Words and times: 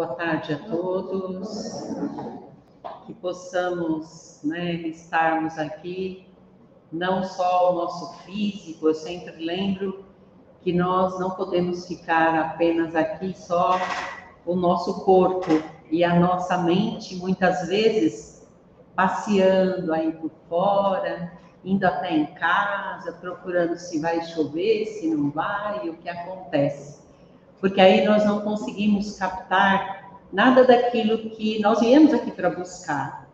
Boa 0.00 0.14
tarde 0.14 0.54
a 0.54 0.58
todos. 0.60 1.92
Que 3.04 3.12
possamos 3.12 4.40
né, 4.42 4.72
estarmos 4.76 5.58
aqui, 5.58 6.26
não 6.90 7.22
só 7.22 7.70
o 7.70 7.74
nosso 7.74 8.14
físico, 8.22 8.88
eu 8.88 8.94
sempre 8.94 9.44
lembro 9.44 10.06
que 10.62 10.72
nós 10.72 11.20
não 11.20 11.32
podemos 11.32 11.86
ficar 11.86 12.34
apenas 12.34 12.96
aqui 12.96 13.36
só 13.36 13.78
o 14.46 14.56
nosso 14.56 15.04
corpo 15.04 15.62
e 15.90 16.02
a 16.02 16.18
nossa 16.18 16.56
mente, 16.56 17.16
muitas 17.16 17.68
vezes, 17.68 18.48
passeando 18.96 19.92
aí 19.92 20.12
por 20.12 20.30
fora, 20.48 21.30
indo 21.62 21.84
até 21.84 22.10
em 22.16 22.24
casa, 22.36 23.12
procurando 23.20 23.76
se 23.76 24.00
vai 24.00 24.22
chover, 24.22 24.86
se 24.86 25.10
não 25.10 25.30
vai, 25.30 25.90
o 25.90 25.96
que 25.98 26.08
acontece. 26.08 26.99
Porque 27.60 27.80
aí 27.80 28.04
nós 28.04 28.24
não 28.24 28.40
conseguimos 28.40 29.18
captar 29.18 30.10
nada 30.32 30.64
daquilo 30.64 31.30
que 31.30 31.60
nós 31.60 31.80
viemos 31.80 32.14
aqui 32.14 32.30
para 32.30 32.50
buscar. 32.50 33.28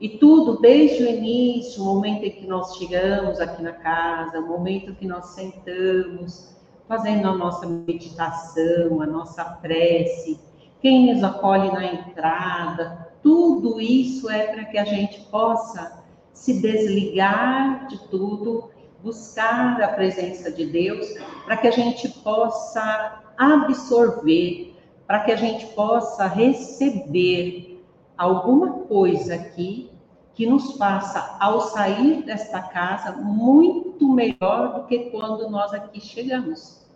E 0.00 0.08
tudo, 0.08 0.60
desde 0.60 1.04
o 1.04 1.08
início, 1.08 1.82
o 1.82 1.86
momento 1.86 2.24
em 2.24 2.30
que 2.30 2.46
nós 2.46 2.76
chegamos 2.76 3.40
aqui 3.40 3.62
na 3.62 3.72
casa, 3.72 4.40
o 4.40 4.48
momento 4.48 4.94
que 4.94 5.06
nós 5.06 5.26
sentamos, 5.26 6.52
fazendo 6.88 7.28
a 7.28 7.36
nossa 7.36 7.66
meditação, 7.66 9.00
a 9.00 9.06
nossa 9.06 9.44
prece, 9.44 10.40
quem 10.80 11.14
nos 11.14 11.22
acolhe 11.22 11.70
na 11.70 11.84
entrada, 11.84 13.08
tudo 13.22 13.80
isso 13.80 14.28
é 14.28 14.48
para 14.48 14.64
que 14.64 14.76
a 14.76 14.84
gente 14.84 15.20
possa 15.30 16.02
se 16.34 16.60
desligar 16.60 17.86
de 17.86 17.98
tudo, 18.08 18.70
buscar 19.00 19.80
a 19.80 19.88
presença 19.88 20.50
de 20.50 20.66
Deus, 20.66 21.06
para 21.44 21.56
que 21.56 21.68
a 21.68 21.70
gente 21.70 22.08
possa 22.08 23.21
absorver, 23.36 24.74
para 25.06 25.20
que 25.20 25.32
a 25.32 25.36
gente 25.36 25.66
possa 25.74 26.26
receber 26.26 27.84
alguma 28.16 28.80
coisa 28.84 29.34
aqui 29.34 29.90
que 30.34 30.46
nos 30.46 30.76
faça, 30.76 31.36
ao 31.38 31.60
sair 31.60 32.22
desta 32.22 32.62
casa, 32.62 33.12
muito 33.12 34.08
melhor 34.08 34.74
do 34.74 34.86
que 34.86 35.10
quando 35.10 35.50
nós 35.50 35.74
aqui 35.74 36.00
chegamos. 36.00 36.86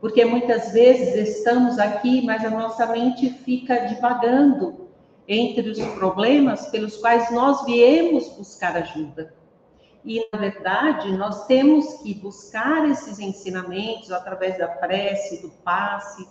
Porque 0.00 0.24
muitas 0.24 0.72
vezes 0.72 1.36
estamos 1.36 1.78
aqui, 1.78 2.24
mas 2.24 2.42
a 2.44 2.50
nossa 2.50 2.86
mente 2.86 3.28
fica 3.28 3.86
divagando 3.86 4.88
entre 5.28 5.68
os 5.68 5.78
problemas 5.94 6.66
pelos 6.70 6.96
quais 6.96 7.30
nós 7.30 7.64
viemos 7.66 8.28
buscar 8.30 8.76
ajuda. 8.76 9.34
E, 10.04 10.26
na 10.32 10.38
verdade, 10.38 11.12
nós 11.12 11.46
temos 11.46 12.02
que 12.02 12.14
buscar 12.14 12.88
esses 12.88 13.18
ensinamentos 13.18 14.10
através 14.10 14.58
da 14.58 14.66
prece, 14.66 15.42
do 15.42 15.50
passe, 15.62 16.26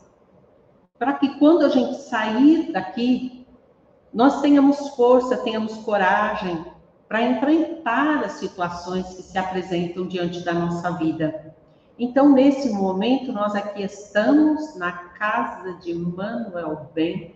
para 0.97 1.13
que 1.13 1.37
quando 1.39 1.65
a 1.65 1.69
gente 1.69 2.01
sair 2.01 2.71
daqui, 2.71 3.47
nós 4.13 4.41
tenhamos 4.41 4.89
força, 4.89 5.37
tenhamos 5.37 5.77
coragem 5.77 6.65
para 7.07 7.21
enfrentar 7.21 8.23
as 8.23 8.33
situações 8.33 9.07
que 9.15 9.23
se 9.23 9.37
apresentam 9.37 10.07
diante 10.07 10.43
da 10.43 10.53
nossa 10.53 10.91
vida. 10.91 11.55
Então, 11.97 12.29
nesse 12.29 12.69
momento, 12.69 13.31
nós 13.31 13.55
aqui 13.55 13.83
estamos 13.83 14.75
na 14.77 14.91
casa 14.91 15.73
de 15.79 15.93
Manuel 15.93 16.89
Bento, 16.93 17.35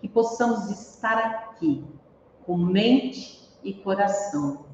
que 0.00 0.08
possamos 0.08 0.70
estar 0.70 1.18
aqui 1.18 1.84
com 2.44 2.56
mente 2.56 3.48
e 3.62 3.72
coração, 3.72 4.66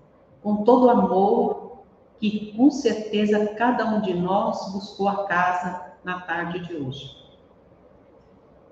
com 0.47 0.63
todo 0.63 0.87
o 0.87 0.91
amor 0.91 1.83
que 2.21 2.53
com 2.57 2.71
certeza 2.71 3.49
cada 3.59 3.85
um 3.85 4.01
de 4.01 4.15
nós 4.15 4.73
buscou 4.73 5.09
a 5.09 5.27
casa 5.27 5.95
na 6.05 6.21
tarde 6.21 6.61
de 6.61 6.77
hoje. 6.77 7.11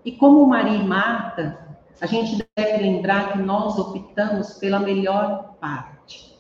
E 0.05 0.13
como 0.13 0.47
Maria 0.47 0.79
e 0.79 0.87
Marta, 0.87 1.77
a 2.01 2.07
gente 2.07 2.47
deve 2.57 2.77
lembrar 2.81 3.33
que 3.33 3.39
nós 3.39 3.77
optamos 3.77 4.55
pela 4.55 4.79
melhor 4.79 5.57
parte. 5.61 6.39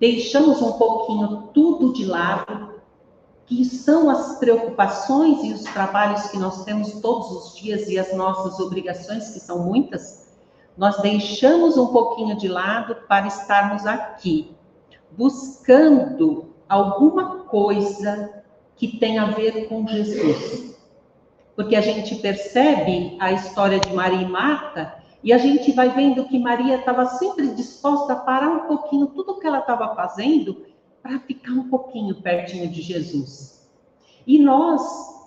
Deixamos 0.00 0.60
um 0.60 0.72
pouquinho 0.72 1.50
tudo 1.54 1.92
de 1.92 2.04
lado 2.04 2.80
que 3.46 3.64
são 3.64 4.10
as 4.10 4.36
preocupações 4.40 5.44
e 5.44 5.52
os 5.52 5.62
trabalhos 5.62 6.26
que 6.26 6.38
nós 6.38 6.64
temos 6.64 7.00
todos 7.00 7.30
os 7.30 7.56
dias 7.56 7.88
e 7.88 8.00
as 8.00 8.12
nossas 8.16 8.58
obrigações, 8.58 9.28
que 9.28 9.38
são 9.38 9.60
muitas, 9.60 10.29
nós 10.76 11.00
deixamos 11.02 11.76
um 11.76 11.88
pouquinho 11.88 12.36
de 12.36 12.48
lado 12.48 12.96
para 13.08 13.26
estarmos 13.26 13.86
aqui, 13.86 14.54
buscando 15.12 16.54
alguma 16.68 17.44
coisa 17.44 18.42
que 18.76 18.98
tem 18.98 19.18
a 19.18 19.26
ver 19.26 19.68
com 19.68 19.86
Jesus. 19.86 20.78
Porque 21.54 21.76
a 21.76 21.80
gente 21.80 22.14
percebe 22.16 23.16
a 23.20 23.32
história 23.32 23.78
de 23.78 23.92
Maria 23.92 24.22
e 24.22 24.28
Marta 24.28 25.00
e 25.22 25.32
a 25.32 25.38
gente 25.38 25.72
vai 25.72 25.90
vendo 25.90 26.24
que 26.24 26.38
Maria 26.38 26.76
estava 26.76 27.04
sempre 27.06 27.48
disposta 27.48 28.14
a 28.14 28.16
parar 28.16 28.48
um 28.48 28.66
pouquinho 28.66 29.08
tudo 29.08 29.38
que 29.38 29.46
ela 29.46 29.58
estava 29.58 29.94
fazendo 29.94 30.64
para 31.02 31.18
ficar 31.20 31.52
um 31.52 31.68
pouquinho 31.68 32.22
pertinho 32.22 32.68
de 32.68 32.80
Jesus. 32.80 33.68
E 34.26 34.38
nós, 34.38 34.82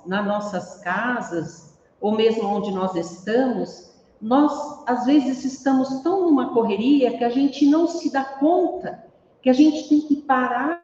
nas 0.05 0.25
nossas 0.25 0.81
casas, 0.81 1.77
ou 2.01 2.15
mesmo 2.15 2.47
onde 2.47 2.71
nós 2.71 2.95
estamos, 2.95 3.92
nós 4.23 4.87
às 4.87 5.05
vezes 5.05 5.43
estamos 5.43 6.01
tão 6.01 6.21
numa 6.21 6.53
correria 6.53 7.17
que 7.17 7.25
a 7.25 7.29
gente 7.29 7.65
não 7.65 7.87
se 7.87 8.09
dá 8.09 8.23
conta 8.23 9.05
que 9.41 9.49
a 9.49 9.53
gente 9.53 9.89
tem 9.89 9.99
que 9.99 10.15
parar 10.21 10.81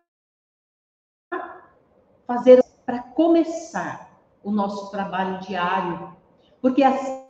fazer 2.27 2.61
para 2.85 3.01
começar 3.01 4.19
o 4.43 4.51
nosso 4.51 4.91
trabalho 4.91 5.39
diário, 5.39 6.15
porque 6.61 6.83
assim 6.83 7.28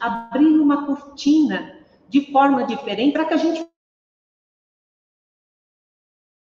abrir 0.00 0.58
uma 0.58 0.86
cortina 0.86 1.78
de 2.08 2.32
forma 2.32 2.64
diferente 2.64 3.12
para 3.12 3.24
que 3.24 3.34
a 3.34 3.36
gente 3.36 3.68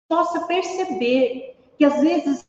possa 0.09 0.45
perceber 0.47 1.57
que 1.77 1.85
às 1.85 2.01
vezes 2.01 2.45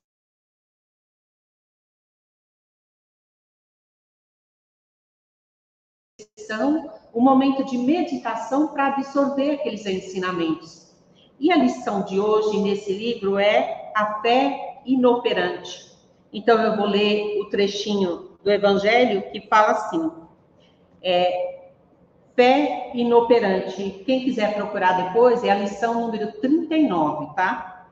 um 7.15 7.21
momento 7.21 7.65
de 7.65 7.79
meditação 7.79 8.69
para 8.69 8.89
absorver 8.89 9.53
aqueles 9.53 9.87
ensinamentos. 9.87 10.95
E 11.39 11.51
a 11.51 11.57
lição 11.57 12.05
de 12.05 12.21
hoje 12.21 12.59
nesse 12.59 12.93
livro 12.93 13.39
é 13.39 13.93
a 13.95 14.21
fé 14.21 14.83
inoperante. 14.85 15.93
Então 16.33 16.61
eu 16.61 16.77
vou 16.77 16.87
ler 16.87 17.41
o 17.41 17.49
trechinho 17.49 18.37
do 18.43 18.51
evangelho 18.51 19.31
que 19.31 19.41
fala 19.49 19.73
assim: 19.73 20.24
é, 21.05 21.69
fé 22.35 22.91
inoperante. 22.95 24.03
Quem 24.07 24.25
quiser 24.25 24.55
procurar 24.55 25.05
depois, 25.05 25.45
é 25.45 25.51
a 25.51 25.57
lição 25.57 26.01
número 26.01 26.33
39, 26.41 27.35
tá? 27.35 27.89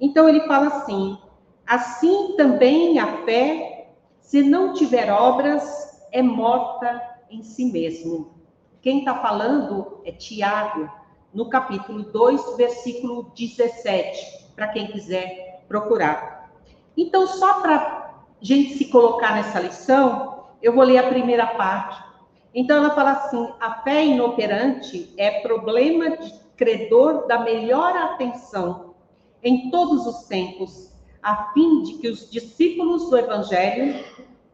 Então 0.00 0.28
ele 0.28 0.42
fala 0.42 0.68
assim: 0.68 1.18
assim 1.66 2.34
também 2.36 2.98
a 2.98 3.24
fé, 3.24 3.88
se 4.20 4.42
não 4.42 4.74
tiver 4.74 5.10
obras, 5.10 6.06
é 6.12 6.22
morta 6.22 7.02
em 7.30 7.42
si 7.42 7.64
mesmo. 7.64 8.34
Quem 8.82 9.00
está 9.00 9.16
falando 9.16 10.00
é 10.04 10.12
Tiago, 10.12 10.88
no 11.32 11.48
capítulo 11.48 12.02
2, 12.02 12.56
versículo 12.56 13.32
17, 13.36 14.52
para 14.54 14.68
quem 14.68 14.86
quiser 14.88 15.64
procurar. 15.68 16.50
Então, 16.96 17.26
só 17.26 17.60
para 17.60 18.24
gente 18.40 18.74
se 18.74 18.86
colocar 18.86 19.34
nessa 19.34 19.60
lição, 19.60 20.44
eu 20.62 20.74
vou 20.74 20.82
ler 20.82 20.98
a 20.98 21.08
primeira 21.08 21.46
parte 21.46 22.09
então 22.54 22.78
ela 22.78 22.94
fala 22.94 23.12
assim: 23.12 23.48
a 23.60 23.82
fé 23.82 24.04
inoperante 24.04 25.12
é 25.16 25.40
problema 25.40 26.16
de 26.16 26.32
credor 26.56 27.26
da 27.26 27.40
melhor 27.40 27.96
atenção 27.96 28.94
em 29.42 29.70
todos 29.70 30.06
os 30.06 30.24
tempos, 30.26 30.92
a 31.22 31.52
fim 31.52 31.82
de 31.82 31.94
que 31.94 32.08
os 32.08 32.30
discípulos 32.30 33.08
do 33.08 33.16
evangelho 33.16 34.04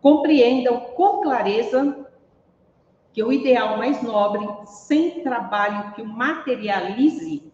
compreendam 0.01 0.81
com 0.95 1.23
clareza 1.23 2.07
que 3.13 3.23
o 3.23 3.33
ideal 3.33 3.79
mais 3.79 4.03
nobre, 4.03 4.47
sem 4.67 5.23
trabalho 5.23 5.95
que 5.95 6.03
o 6.03 6.07
materialize 6.07 7.51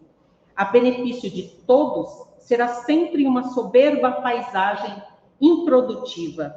a 0.55 0.65
benefício 0.65 1.31
de 1.31 1.43
todos, 1.65 2.27
será 2.37 2.67
sempre 2.67 3.25
uma 3.25 3.49
soberba 3.49 4.11
paisagem 4.11 5.01
improdutiva. 5.39 6.53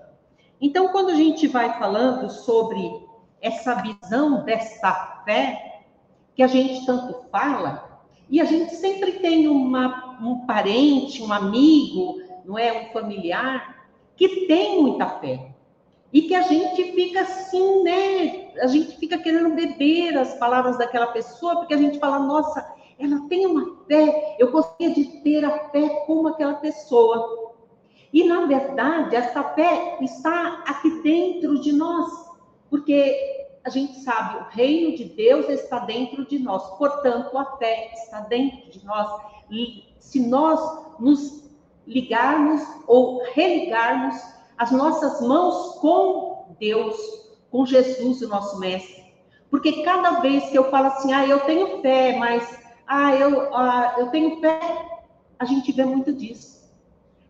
Então, 0.60 0.88
quando 0.88 1.10
a 1.10 1.14
gente 1.14 1.46
vai 1.46 1.78
falando 1.78 2.28
sobre 2.28 3.05
essa 3.40 3.74
visão 3.74 4.44
desta 4.44 5.22
fé 5.24 5.82
que 6.34 6.42
a 6.42 6.46
gente 6.46 6.84
tanto 6.84 7.28
fala, 7.30 8.00
e 8.28 8.40
a 8.40 8.44
gente 8.44 8.74
sempre 8.74 9.12
tem 9.12 9.46
uma, 9.48 10.18
um 10.20 10.46
parente, 10.46 11.22
um 11.22 11.32
amigo, 11.32 12.20
não 12.44 12.58
é, 12.58 12.72
um 12.82 12.92
familiar 12.92 13.86
que 14.16 14.46
tem 14.46 14.82
muita 14.82 15.08
fé 15.20 15.54
e 16.12 16.22
que 16.22 16.34
a 16.34 16.42
gente 16.42 16.92
fica 16.92 17.22
assim, 17.22 17.82
né? 17.82 18.48
A 18.60 18.66
gente 18.66 18.96
fica 18.96 19.18
querendo 19.18 19.54
beber 19.54 20.16
as 20.16 20.34
palavras 20.34 20.78
daquela 20.78 21.08
pessoa 21.08 21.56
porque 21.56 21.74
a 21.74 21.78
gente 21.78 21.98
fala, 21.98 22.18
nossa, 22.18 22.66
ela 22.98 23.28
tem 23.28 23.46
uma 23.46 23.84
fé, 23.86 24.36
eu 24.38 24.50
gostaria 24.50 24.94
de 24.94 25.04
ter 25.22 25.44
a 25.44 25.68
fé 25.70 25.88
como 26.06 26.28
aquela 26.28 26.54
pessoa. 26.54 27.54
E 28.12 28.24
na 28.24 28.46
verdade, 28.46 29.14
essa 29.14 29.42
fé 29.42 29.98
está 30.00 30.64
aqui 30.66 31.02
dentro 31.02 31.60
de 31.60 31.72
nós, 31.72 32.10
porque 32.70 33.46
a 33.64 33.70
gente 33.70 33.98
sabe, 34.00 34.38
o 34.38 34.48
reino 34.50 34.96
de 34.96 35.04
Deus 35.04 35.48
está 35.48 35.80
dentro 35.80 36.24
de 36.24 36.38
nós, 36.38 36.64
portanto, 36.78 37.36
a 37.36 37.56
fé 37.56 37.90
está 37.94 38.20
dentro 38.20 38.70
de 38.70 38.84
nós. 38.84 39.20
E 39.50 39.84
se 39.98 40.20
nós 40.20 40.60
nos 41.00 41.44
ligarmos 41.86 42.62
ou 42.86 43.22
religarmos 43.32 44.16
as 44.56 44.70
nossas 44.70 45.20
mãos 45.20 45.78
com 45.80 46.54
Deus, 46.60 46.96
com 47.50 47.66
Jesus, 47.66 48.22
o 48.22 48.28
nosso 48.28 48.58
mestre. 48.58 49.04
Porque 49.50 49.82
cada 49.82 50.20
vez 50.20 50.48
que 50.48 50.56
eu 50.56 50.70
falo 50.70 50.86
assim, 50.86 51.12
ah, 51.12 51.26
eu 51.26 51.40
tenho 51.40 51.80
fé, 51.80 52.16
mas 52.16 52.58
ah, 52.86 53.14
eu, 53.14 53.54
ah, 53.54 53.96
eu 53.98 54.08
tenho 54.08 54.40
fé, 54.40 54.60
a 55.38 55.44
gente 55.44 55.72
vê 55.72 55.84
muito 55.84 56.12
disso. 56.12 56.70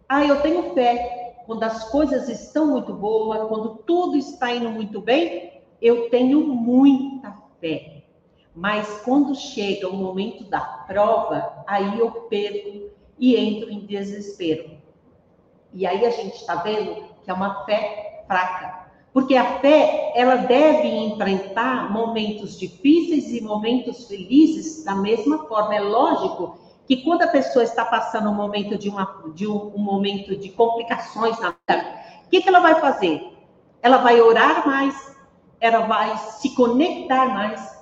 Ah, 0.09 0.25
eu 0.25 0.41
tenho 0.43 0.75
fé 0.75 1.26
quando 1.47 1.63
as 1.63 1.89
coisas 1.91 2.29
estão 2.29 2.67
muito 2.67 2.93
boas, 2.93 3.49
quando 3.49 3.77
tudo 3.87 4.17
está 4.17 4.53
indo 4.53 4.69
muito 4.69 5.01
bem, 5.01 5.63
eu 5.81 6.11
tenho 6.11 6.41
muita 6.41 7.37
fé. 7.61 8.03
Mas 8.55 9.03
quando 9.03 9.35
chega 9.35 9.89
o 9.89 9.97
momento 9.97 10.45
da 10.45 10.61
prova, 10.61 11.63
aí 11.67 11.99
eu 11.99 12.11
perco 12.23 12.91
e 13.19 13.37
entro 13.37 13.71
em 13.71 13.87
desespero. 13.87 14.71
E 15.73 15.87
aí 15.87 16.05
a 16.05 16.11
gente 16.11 16.37
está 16.37 16.57
vendo 16.57 17.05
que 17.23 17.31
é 17.31 17.33
uma 17.33 17.65
fé 17.65 18.25
fraca. 18.27 18.87
Porque 19.13 19.37
a 19.37 19.61
fé, 19.61 20.13
ela 20.15 20.37
deve 20.37 20.89
enfrentar 20.89 21.91
momentos 21.93 22.59
difíceis 22.59 23.33
e 23.33 23.41
momentos 23.41 24.07
felizes 24.07 24.85
da 24.85 24.95
mesma 24.95 25.47
forma. 25.47 25.75
É 25.75 25.81
lógico 25.81 26.59
que 26.87 26.99
quando 26.99 27.23
a 27.23 27.29
pessoa 27.29 27.65
está 27.65 27.85
passando 27.85 28.31
um 28.31 28.35
momento 28.35 28.79
de, 28.79 28.89
uma, 28.89 29.23
de 29.35 29.47
um, 29.47 29.73
um 29.75 29.79
momento 29.79 30.37
de 30.37 30.51
complicações 30.51 31.39
na 31.41 31.49
vida, 31.49 31.87
o 32.25 32.29
que, 32.31 32.41
que 32.41 32.49
ela 32.49 32.61
vai 32.61 32.77
fazer? 32.77 33.21
Ela 33.83 33.99
vai 33.99 34.21
orar 34.21 34.67
mais, 34.67 35.17
ela 35.61 35.81
vai 35.81 36.17
se 36.17 36.55
conectar 36.55 37.27
mais, 37.27 37.77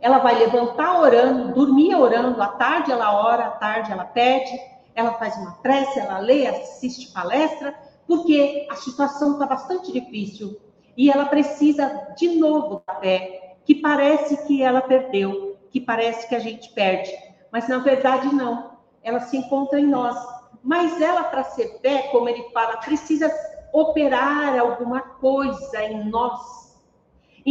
ela 0.00 0.18
vai 0.18 0.38
levantar 0.38 1.00
orando, 1.00 1.52
dormir 1.52 1.94
orando, 1.94 2.40
à 2.40 2.48
tarde 2.48 2.90
ela 2.90 3.14
ora, 3.22 3.46
à 3.46 3.50
tarde 3.50 3.92
ela 3.92 4.04
pede, 4.04 4.58
ela 4.94 5.12
faz 5.14 5.36
uma 5.36 5.52
prece, 5.52 5.98
ela 5.98 6.18
lê, 6.18 6.46
assiste 6.46 7.12
palestra, 7.12 7.74
porque 8.06 8.66
a 8.70 8.76
situação 8.76 9.32
está 9.32 9.46
bastante 9.46 9.92
difícil 9.92 10.58
e 10.96 11.10
ela 11.10 11.26
precisa 11.26 12.14
de 12.16 12.28
novo 12.36 12.82
da 12.86 12.94
fé, 12.94 13.56
que 13.64 13.74
parece 13.74 14.46
que 14.46 14.62
ela 14.62 14.80
perdeu, 14.80 15.56
que 15.70 15.80
parece 15.80 16.26
que 16.28 16.34
a 16.34 16.38
gente 16.38 16.70
perde, 16.70 17.12
mas 17.52 17.68
na 17.68 17.78
verdade 17.78 18.34
não, 18.34 18.78
ela 19.02 19.20
se 19.20 19.36
encontra 19.36 19.80
em 19.80 19.86
nós. 19.86 20.16
Mas 20.62 21.00
ela, 21.00 21.24
para 21.24 21.44
ser 21.44 21.78
fé, 21.80 22.08
como 22.10 22.28
ele 22.28 22.50
fala, 22.50 22.78
precisa 22.78 23.30
operar 23.72 24.58
alguma 24.58 25.00
coisa 25.00 25.82
em 25.84 26.08
nós 26.08 26.68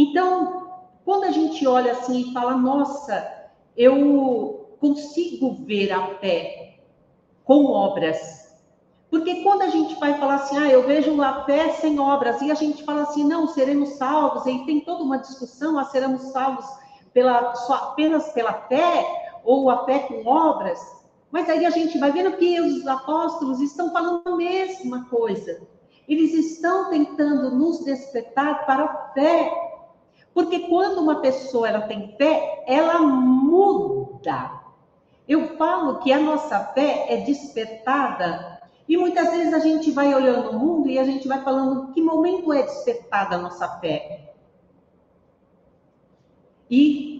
então, 0.00 0.68
quando 1.04 1.24
a 1.24 1.32
gente 1.32 1.66
olha 1.66 1.90
assim 1.90 2.20
e 2.20 2.32
fala, 2.32 2.54
nossa, 2.54 3.50
eu 3.76 4.76
consigo 4.80 5.56
ver 5.64 5.90
a 5.90 6.14
fé 6.20 6.78
com 7.44 7.64
obras. 7.64 8.56
Porque 9.10 9.42
quando 9.42 9.62
a 9.62 9.68
gente 9.68 9.98
vai 9.98 10.16
falar 10.18 10.36
assim, 10.36 10.56
ah, 10.56 10.68
eu 10.68 10.86
vejo 10.86 11.20
a 11.20 11.44
fé 11.44 11.70
sem 11.72 11.98
obras, 11.98 12.40
e 12.42 12.52
a 12.52 12.54
gente 12.54 12.84
fala 12.84 13.02
assim, 13.02 13.24
não, 13.24 13.48
seremos 13.48 13.88
salvos, 13.94 14.46
e 14.46 14.64
tem 14.66 14.78
toda 14.80 15.02
uma 15.02 15.18
discussão, 15.18 15.76
ah, 15.76 15.84
seremos 15.84 16.22
salvos 16.30 16.66
pela, 17.12 17.52
só 17.56 17.74
apenas 17.74 18.30
pela 18.32 18.52
fé, 18.52 19.27
ou 19.48 19.70
a 19.70 19.86
fé 19.86 20.00
com 20.00 20.26
obras. 20.26 20.78
Mas 21.30 21.48
aí 21.48 21.64
a 21.64 21.70
gente 21.70 21.96
vai 21.98 22.12
vendo 22.12 22.36
que 22.36 22.60
os 22.60 22.86
apóstolos 22.86 23.62
estão 23.62 23.90
falando 23.90 24.22
a 24.26 24.36
mesma 24.36 25.06
coisa. 25.06 25.66
Eles 26.06 26.34
estão 26.34 26.90
tentando 26.90 27.50
nos 27.56 27.82
despertar 27.82 28.66
para 28.66 28.84
a 28.84 29.12
fé 29.14 29.50
porque 30.34 30.68
quando 30.68 31.00
uma 31.00 31.20
pessoa 31.22 31.66
ela 31.66 31.80
tem 31.80 32.14
fé, 32.18 32.62
ela 32.66 33.00
muda. 33.00 34.52
Eu 35.26 35.56
falo 35.56 35.98
que 36.00 36.12
a 36.12 36.20
nossa 36.20 36.60
fé 36.74 37.06
é 37.08 37.16
despertada 37.22 38.60
e 38.86 38.98
muitas 38.98 39.30
vezes 39.30 39.54
a 39.54 39.58
gente 39.60 39.90
vai 39.90 40.14
olhando 40.14 40.50
o 40.50 40.58
mundo 40.58 40.90
e 40.90 40.98
a 40.98 41.04
gente 41.04 41.26
vai 41.26 41.42
falando 41.42 41.92
que 41.92 42.02
momento 42.02 42.52
é 42.52 42.62
despertada 42.62 43.36
a 43.36 43.38
nossa 43.38 43.66
fé. 43.78 44.34
E 46.70 47.17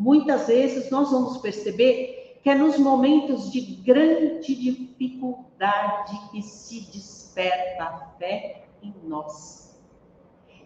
muitas 0.00 0.46
vezes 0.46 0.90
nós 0.90 1.10
vamos 1.10 1.36
perceber 1.38 2.38
que 2.42 2.48
é 2.48 2.54
nos 2.54 2.78
momentos 2.78 3.52
de 3.52 3.60
grande 3.60 4.54
dificuldade 4.56 6.18
que 6.32 6.40
se 6.40 6.90
desperta 6.90 7.84
a 7.84 7.98
fé 8.18 8.64
em 8.82 8.94
nós. 9.04 9.78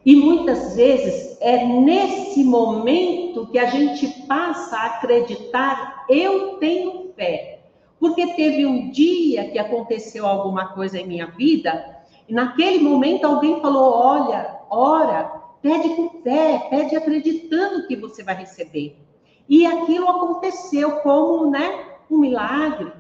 E 0.07 0.15
muitas 0.15 0.77
vezes 0.77 1.37
é 1.41 1.67
nesse 1.67 2.45
momento 2.45 3.49
que 3.49 3.59
a 3.59 3.67
gente 3.67 4.07
passa 4.29 4.77
a 4.77 4.87
acreditar, 4.87 6.05
eu 6.09 6.59
tenho 6.59 7.13
fé. 7.17 7.65
Porque 7.99 8.35
teve 8.35 8.65
um 8.65 8.91
dia 8.91 9.51
que 9.51 9.59
aconteceu 9.59 10.27
alguma 10.27 10.69
coisa 10.69 11.01
em 11.01 11.09
minha 11.09 11.27
vida, 11.27 12.05
e 12.29 12.33
naquele 12.33 12.79
momento 12.79 13.25
alguém 13.25 13.61
falou: 13.61 13.95
olha, 13.95 14.61
ora, 14.71 15.25
pede 15.61 15.89
com 15.97 16.23
fé, 16.23 16.69
pede 16.71 16.95
acreditando 16.95 17.89
que 17.89 17.97
você 17.97 18.23
vai 18.23 18.37
receber. 18.37 18.97
E 19.49 19.67
aquilo 19.67 20.09
aconteceu 20.09 21.01
como 21.01 21.51
né, 21.51 21.87
um 22.11 22.19
milagre. 22.19 22.93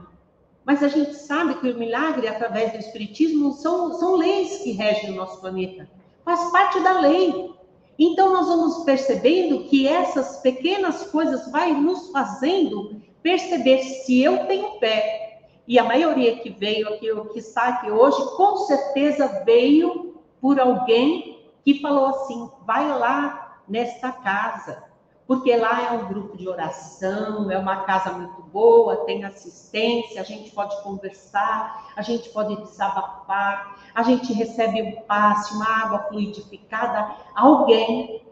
Mas 0.65 0.83
a 0.83 0.89
gente 0.89 1.15
sabe 1.15 1.55
que 1.57 1.71
o 1.71 1.79
milagre, 1.79 2.27
através 2.27 2.73
do 2.73 2.79
Espiritismo, 2.79 3.53
são, 3.53 3.93
são 3.95 4.17
leis 4.17 4.59
que 4.59 4.73
regem 4.73 5.11
o 5.11 5.17
nosso 5.17 5.41
planeta 5.41 5.89
faz 6.25 6.51
parte 6.51 6.81
da 6.81 7.01
lei. 7.01 7.53
Então 7.99 8.33
nós 8.33 8.49
vamos 8.49 8.85
percebendo 8.85 9.65
que 9.65 9.87
essas 9.87 10.39
pequenas 10.39 11.07
coisas 11.11 11.51
vai 11.53 11.73
nos 11.73 12.11
fazendo 12.11 13.01
perceber 13.23 13.83
se 13.83 14.21
eu 14.21 14.47
tenho 14.47 14.79
fé. 14.81 15.43
E 15.67 15.79
a 15.79 15.85
maioria 15.85 16.37
que 16.41 16.51
veio 16.51 16.89
aqui, 16.89 17.09
que 17.33 17.39
está 17.39 17.69
aqui 17.69 17.91
hoje, 17.91 18.37
com 18.37 18.57
certeza 18.59 19.43
veio 19.45 20.17
por 20.41 20.59
alguém 20.59 21.49
que 21.65 21.81
falou 21.81 22.07
assim: 22.07 22.51
vai 22.67 22.89
lá 22.89 23.61
nesta 23.69 24.11
casa, 24.13 24.83
porque 25.27 25.57
lá 25.57 25.83
é 25.83 25.91
um 25.93 26.09
grupo 26.09 26.37
de 26.37 26.47
oração, 26.49 27.51
é 27.51 27.57
uma 27.57 27.85
casa 27.85 28.13
muito 28.13 28.43
boa, 28.43 29.05
tem 29.07 29.25
assistência, 29.25 30.21
a 30.21 30.25
gente 30.25 30.51
pode 30.51 30.83
conversar, 30.83 31.93
a 31.97 32.03
gente 32.03 32.29
pode 32.29 32.57
desabafar, 32.57 33.77
a 33.95 34.03
gente 34.03 34.33
recebe 34.35 34.83
um 34.83 35.03
passe, 35.03 35.55
uma 35.55 35.67
água 35.67 35.99
fluidificada, 36.09 37.17
alguém 37.35 38.23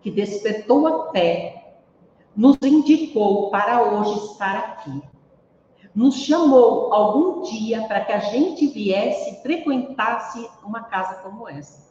que 0.00 0.10
despertou 0.10 0.86
a 0.86 1.10
fé, 1.10 1.76
nos 2.34 2.56
indicou 2.62 3.50
para 3.50 3.82
hoje 3.82 4.32
estar 4.32 4.56
aqui. 4.56 5.02
Nos 5.94 6.14
chamou 6.14 6.94
algum 6.94 7.42
dia 7.42 7.82
para 7.88 8.04
que 8.04 8.12
a 8.12 8.20
gente 8.20 8.68
viesse 8.68 9.30
e 9.30 9.42
frequentasse 9.42 10.48
uma 10.62 10.84
casa 10.84 11.16
como 11.16 11.48
essa. 11.48 11.88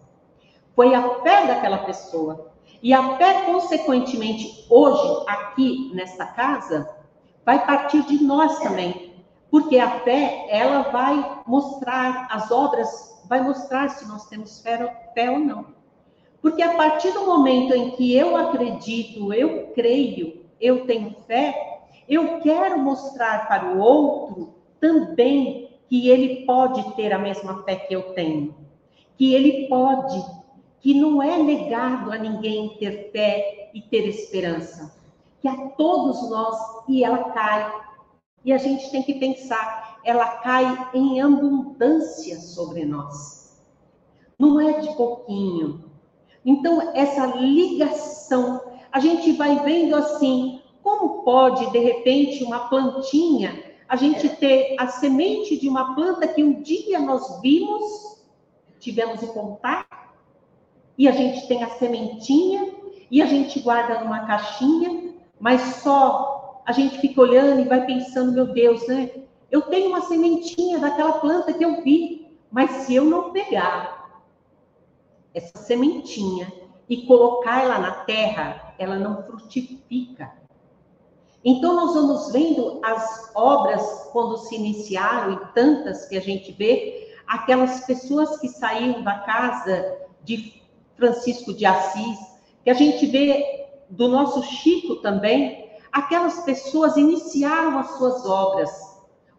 Foi 0.74 0.96
a 0.96 1.20
fé 1.22 1.46
daquela 1.46 1.80
pessoa 1.80 2.57
e 2.82 2.94
até, 2.94 3.42
consequentemente, 3.42 4.66
hoje, 4.70 5.24
aqui 5.28 5.92
nesta 5.94 6.26
casa, 6.26 6.90
vai 7.46 7.66
partir 7.66 8.04
de 8.04 8.24
nós 8.24 8.60
também. 8.60 9.14
Porque 9.50 9.80
a 9.80 10.02
fé, 10.02 10.46
ela 10.50 10.84
vai 10.84 11.42
mostrar, 11.48 12.28
as 12.30 12.52
obras, 12.52 13.24
vai 13.28 13.42
mostrar 13.42 13.90
se 13.90 14.08
nós 14.08 14.28
temos 14.28 14.62
fé, 14.62 15.12
fé 15.14 15.32
ou 15.32 15.40
não. 15.40 15.66
Porque 16.42 16.62
a 16.62 16.76
partir 16.76 17.12
do 17.12 17.26
momento 17.26 17.74
em 17.74 17.92
que 17.92 18.16
eu 18.16 18.36
acredito, 18.38 19.34
eu 19.34 19.68
creio, 19.74 20.46
eu 20.62 20.86
tenho 20.86 21.16
fé, 21.26 21.82
eu 22.08 22.40
quero 22.42 22.80
mostrar 22.80 23.48
para 23.48 23.74
o 23.74 23.80
outro 23.80 24.56
também 24.80 25.70
que 25.90 26.10
ele 26.10 26.46
pode 26.46 26.96
ter 26.96 27.12
a 27.12 27.18
mesma 27.20 27.64
fé 27.64 27.76
que 27.76 27.94
eu 27.94 28.14
tenho. 28.14 28.56
Que 29.18 29.34
ele 29.34 29.68
pode 29.68 30.24
que 30.88 30.94
não 30.94 31.22
é 31.22 31.38
negado 31.38 32.14
a 32.14 32.18
ninguém 32.18 32.78
ter 32.78 33.12
fé 33.12 33.70
e 33.74 33.82
ter 33.82 34.08
esperança, 34.08 34.98
que 35.42 35.46
a 35.46 35.68
todos 35.72 36.30
nós 36.30 36.58
e 36.88 37.04
ela 37.04 37.26
cai. 37.32 37.70
E 38.46 38.54
a 38.54 38.58
gente 38.58 38.90
tem 38.90 39.04
que 39.04 39.16
pensar, 39.16 40.00
ela 40.06 40.38
cai 40.38 40.90
em 40.94 41.20
abundância 41.20 42.40
sobre 42.40 42.86
nós. 42.86 43.62
Não 44.40 44.62
é 44.62 44.80
de 44.80 44.96
pouquinho. 44.96 45.92
Então 46.46 46.94
essa 46.96 47.26
ligação, 47.36 48.62
a 48.90 49.02
gente 49.02 49.34
vai 49.34 49.60
vendo 49.66 49.94
assim, 49.94 50.62
como 50.82 51.22
pode 51.24 51.70
de 51.70 51.80
repente 51.80 52.46
uma 52.46 52.70
plantinha 52.70 53.62
a 53.90 53.98
gente 53.98 54.30
ter 54.38 54.78
a 54.80 54.88
semente 54.88 55.58
de 55.58 55.68
uma 55.68 55.96
planta 55.96 56.30
que 56.30 56.42
um 56.42 56.62
dia 56.62 56.98
nós 56.98 57.42
vimos, 57.42 58.24
tivemos 58.80 59.22
em 59.22 59.28
contato, 59.28 59.97
e 60.98 61.08
a 61.08 61.12
gente 61.12 61.48
tem 61.48 61.64
a 61.64 61.70
sementinha, 61.70 62.74
e 63.10 63.22
a 63.22 63.26
gente 63.26 63.60
guarda 63.60 64.00
numa 64.02 64.26
caixinha, 64.26 65.14
mas 65.40 65.62
só 65.78 66.62
a 66.66 66.72
gente 66.72 67.00
fica 67.00 67.22
olhando 67.22 67.62
e 67.62 67.68
vai 67.68 67.86
pensando, 67.86 68.34
meu 68.34 68.48
Deus, 68.48 68.86
né? 68.88 69.12
Eu 69.50 69.62
tenho 69.62 69.90
uma 69.90 70.02
sementinha 70.02 70.80
daquela 70.80 71.14
planta 71.14 71.54
que 71.54 71.64
eu 71.64 71.82
vi, 71.82 72.38
mas 72.52 72.70
se 72.72 72.96
eu 72.96 73.06
não 73.06 73.32
pegar 73.32 74.22
essa 75.34 75.58
sementinha 75.60 76.52
e 76.90 77.06
colocar 77.06 77.64
ela 77.64 77.80
na 77.80 77.92
terra, 77.92 78.74
ela 78.78 78.98
não 78.98 79.24
frutifica. 79.24 80.34
Então, 81.46 81.76
nós 81.76 81.94
vamos 81.94 82.32
vendo 82.34 82.82
as 82.84 83.32
obras 83.34 84.10
quando 84.12 84.38
se 84.38 84.56
iniciaram, 84.56 85.34
e 85.34 85.54
tantas 85.54 86.06
que 86.06 86.18
a 86.18 86.22
gente 86.22 86.52
vê, 86.52 87.16
aquelas 87.26 87.86
pessoas 87.86 88.40
que 88.40 88.50
saíram 88.50 89.04
da 89.04 89.20
casa 89.20 89.98
de 90.24 90.62
Francisco 90.98 91.54
de 91.54 91.66
Assis, 91.66 92.20
que 92.64 92.70
a 92.70 92.74
gente 92.74 93.06
vê 93.06 93.68
do 93.90 94.08
nosso 94.08 94.44
Chico 94.44 94.98
também, 94.98 95.70
aquelas 95.92 96.44
pessoas 96.44 96.98
iniciaram 96.98 97.80
as 97.80 97.92
suas 97.98 98.26
obras, 98.26 98.70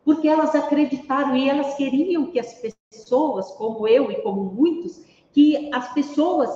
porque 0.04 0.26
elas 0.26 0.54
acreditaram 0.54 1.36
e 1.36 1.48
elas 1.48 1.74
queriam 1.74 2.26
que 2.26 2.40
as 2.40 2.54
pessoas, 2.54 3.50
como 3.52 3.86
eu 3.86 4.10
e 4.10 4.22
como 4.22 4.44
muitos, 4.44 5.02
que 5.32 5.70
as 5.74 5.92
pessoas 5.92 6.48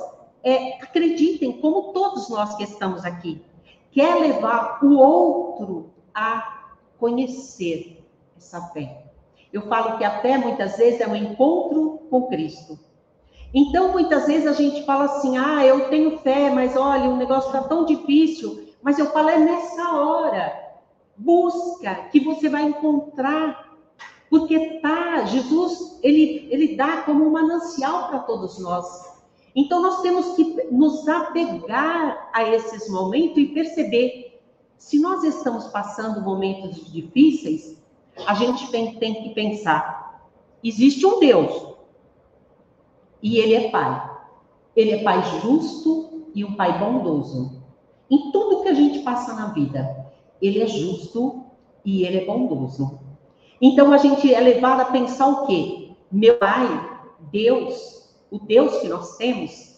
é, 0.43 0.83
acreditem, 0.83 1.61
como 1.61 1.93
todos 1.93 2.31
nós 2.31 2.57
que 2.57 2.65
estamos 2.65 3.05
aqui 3.05 3.43
quer 3.91 4.15
levar 4.15 4.83
o 4.83 4.97
outro 4.97 5.91
a 6.15 6.73
conhecer 6.99 8.03
essa 8.37 8.61
fé. 8.69 9.05
Eu 9.53 9.69
falo 9.69 9.99
que 9.99 10.05
a 10.05 10.21
fé 10.23 10.39
muitas 10.39 10.79
vezes 10.79 11.01
é 11.01 11.07
um 11.07 11.15
encontro 11.15 12.07
com 12.09 12.27
Cristo. 12.29 12.79
Então, 13.55 13.93
muitas 13.93 14.27
vezes 14.27 14.47
a 14.47 14.53
gente 14.53 14.85
fala 14.85 15.05
assim: 15.05 15.37
ah, 15.37 15.65
eu 15.65 15.89
tenho 15.89 16.19
fé, 16.19 16.51
mas 16.51 16.77
olha, 16.77 17.11
o 17.11 17.17
negócio 17.17 17.49
está 17.49 17.63
tão 17.69 17.85
difícil. 17.85 18.69
Mas 18.83 18.99
eu 18.99 19.07
falo, 19.07 19.29
é 19.29 19.39
nessa 19.39 19.93
hora. 19.93 20.61
Busca, 21.17 21.95
que 22.11 22.21
você 22.21 22.49
vai 22.49 22.65
encontrar. 22.65 23.71
Porque 24.31 24.81
tá, 24.81 25.25
Jesus, 25.27 25.99
ele, 26.03 26.49
ele 26.51 26.75
dá 26.75 27.03
como 27.03 27.27
um 27.27 27.31
manancial 27.31 28.09
para 28.09 28.21
todos 28.21 28.59
nós. 28.59 29.13
Então, 29.55 29.83
nós 29.83 30.01
temos 30.01 30.35
que 30.35 30.45
nos 30.71 31.07
apegar 31.07 32.31
a 32.33 32.43
esses 32.49 32.89
momentos 32.89 33.37
e 33.37 33.47
perceber 33.49 34.41
se 34.79 34.99
nós 34.99 35.23
estamos 35.23 35.67
passando 35.67 36.23
momentos 36.23 36.91
difíceis, 36.91 37.77
a 38.27 38.35
gente 38.35 38.71
tem, 38.71 38.99
tem 38.99 39.23
que 39.23 39.35
pensar: 39.35 40.29
existe 40.65 41.05
um 41.05 41.21
Deus 41.21 41.72
e 43.23 43.39
Ele 43.39 43.55
é 43.55 43.71
Pai. 43.71 44.11
Ele 44.75 44.93
é 44.93 45.03
Pai 45.03 45.23
justo 45.41 46.25
e 46.35 46.45
um 46.45 46.55
Pai 46.55 46.79
bondoso. 46.79 47.63
Em 48.11 48.31
tudo 48.31 48.63
que 48.63 48.69
a 48.69 48.75
gente 48.75 49.01
passa 49.01 49.35
na 49.35 49.47
vida, 49.47 50.07
Ele 50.41 50.63
é 50.63 50.67
justo 50.67 51.45
e 51.85 52.05
Ele 52.05 52.19
é 52.19 52.25
bondoso. 52.25 52.99
Então, 53.61 53.93
a 53.93 53.99
gente 53.99 54.33
é 54.35 54.41
levado 54.41 54.81
a 54.81 54.87
pensar 54.87 55.29
o 55.29 55.47
quê? 55.47 55.93
Meu 56.11 56.37
Pai, 56.37 56.67
Deus, 57.31 58.13
o 58.31 58.39
Deus 58.39 58.79
que 58.79 58.89
nós 58.89 59.17
temos, 59.17 59.73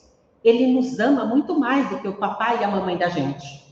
ele 0.45 0.67
nos 0.67 0.99
ama 1.01 1.25
muito 1.25 1.59
mais 1.59 1.89
do 1.89 1.99
que 1.99 2.07
o 2.07 2.19
papai 2.19 2.61
e 2.61 2.65
a 2.65 2.69
mamãe 2.69 2.99
da 2.99 3.09
gente. 3.09 3.65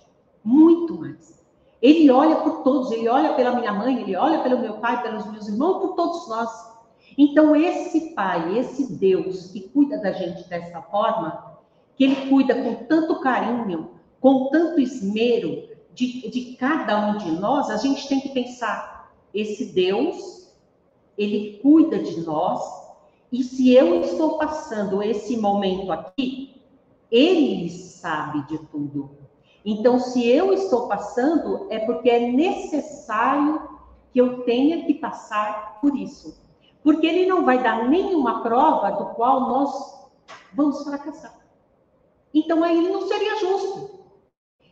Muito 0.43 0.99
mais. 0.99 1.43
Ele 1.81 2.11
olha 2.11 2.37
por 2.37 2.63
todos, 2.63 2.91
ele 2.91 3.09
olha 3.09 3.35
pela 3.35 3.55
minha 3.55 3.73
mãe, 3.73 4.01
ele 4.01 4.17
olha 4.17 4.41
pelo 4.41 4.59
meu 4.59 4.75
pai, 4.75 5.03
pelos 5.03 5.27
meus 5.31 5.49
irmãos, 5.49 5.81
por 5.81 5.95
todos 5.95 6.29
nós. 6.29 6.51
Então, 7.17 7.55
esse 7.55 8.15
pai, 8.15 8.59
esse 8.59 8.93
Deus 8.95 9.51
que 9.51 9.61
cuida 9.61 9.99
da 9.99 10.13
gente 10.13 10.49
dessa 10.49 10.81
forma, 10.83 11.59
que 11.97 12.05
ele 12.05 12.29
cuida 12.29 12.55
com 12.55 12.87
tanto 12.87 13.21
carinho, 13.21 13.91
com 14.21 14.49
tanto 14.51 14.81
esmero 14.81 15.69
de, 15.95 16.29
de 16.31 16.57
cada 16.57 17.09
um 17.09 17.19
de 17.19 17.31
nós, 17.33 17.71
a 17.71 17.77
gente 17.77 18.09
tem 18.09 18.21
que 18.21 18.31
pensar: 18.31 19.13
esse 19.35 19.67
Deus, 19.67 20.53
ele 21.17 21.59
cuida 21.63 21.99
de 21.99 22.21
nós, 22.21 22.63
e 23.31 23.43
se 23.43 23.73
eu 23.73 24.01
estou 24.01 24.39
passando 24.39 25.03
esse 25.03 25.37
momento 25.37 25.93
aqui, 25.93 26.61
ele 27.11 27.69
sabe 27.71 28.47
de 28.47 28.59
tudo. 28.69 29.11
Então, 29.65 29.99
se 29.99 30.27
eu 30.27 30.53
estou 30.53 30.89
passando, 30.89 31.67
é 31.71 31.79
porque 31.79 32.11
é 32.11 32.33
necessário 32.33 33.69
que 34.13 34.21
eu 34.21 34.43
tenha 34.43 34.85
que 34.85 34.95
passar 34.95 35.79
por 35.81 35.97
isso. 35.97 36.42
Porque 36.83 37.07
ele 37.07 37.27
não 37.27 37.45
vai 37.45 37.63
dar 37.63 37.89
nenhuma 37.89 38.43
prova 38.43 38.91
do 38.93 39.15
qual 39.15 39.41
nós 39.41 40.03
vamos 40.53 40.83
fracassar. 40.83 41.39
Então, 42.35 42.63
aí 42.65 42.89
não 42.89 43.07
seria 43.07 43.39
justo. 43.39 44.01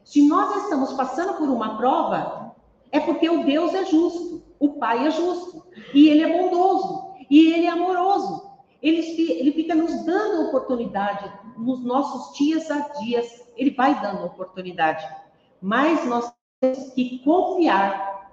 Se 0.05 0.27
nós 0.27 0.65
estamos 0.65 0.93
passando 0.95 1.35
por 1.35 1.49
uma 1.49 1.77
prova, 1.77 2.57
é 2.91 2.99
porque 2.99 3.29
o 3.29 3.45
Deus 3.45 3.75
é 3.75 3.85
justo, 3.85 4.43
o 4.59 4.71
Pai 4.75 5.07
é 5.07 5.11
justo, 5.11 5.65
e 5.95 6.09
ele 6.09 6.23
é 6.23 6.39
bondoso, 6.39 7.15
e 7.31 7.53
ele 7.53 7.67
é 7.67 7.71
amoroso. 7.71 8.51
Ele, 8.83 9.01
ele 9.33 9.53
fica 9.53 9.75
nos 9.75 10.05
dando 10.05 10.49
oportunidade 10.49 11.31
nos 11.57 11.85
nossos 11.85 12.37
dias 12.37 12.71
a 12.71 12.81
dias, 13.01 13.47
ele 13.57 13.71
vai 13.73 14.01
dando 14.01 14.25
oportunidade. 14.25 15.07
Mas 15.61 16.05
nós 16.07 16.33
temos 16.61 16.93
que 16.95 17.19
confiar, 17.23 18.33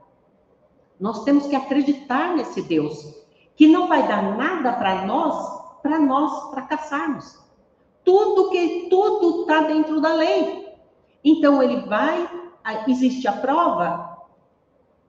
nós 0.99 1.23
temos 1.25 1.47
que 1.47 1.55
acreditar 1.55 2.35
nesse 2.35 2.61
Deus, 2.61 3.13
que 3.57 3.67
não 3.67 3.89
vai 3.89 4.07
dar 4.07 4.37
nada 4.37 4.71
para 4.71 5.05
nós, 5.05 5.81
para 5.81 5.99
nós 5.99 6.51
fracassarmos. 6.51 7.37
Tudo 8.05 8.49
que 8.49 8.87
tudo 8.89 9.41
está 9.41 9.63
dentro 9.67 9.99
da 9.99 10.13
lei. 10.13 10.73
Então 11.21 11.61
ele 11.61 11.81
vai, 11.81 12.29
existe 12.87 13.27
a 13.27 13.33
prova, 13.33 14.17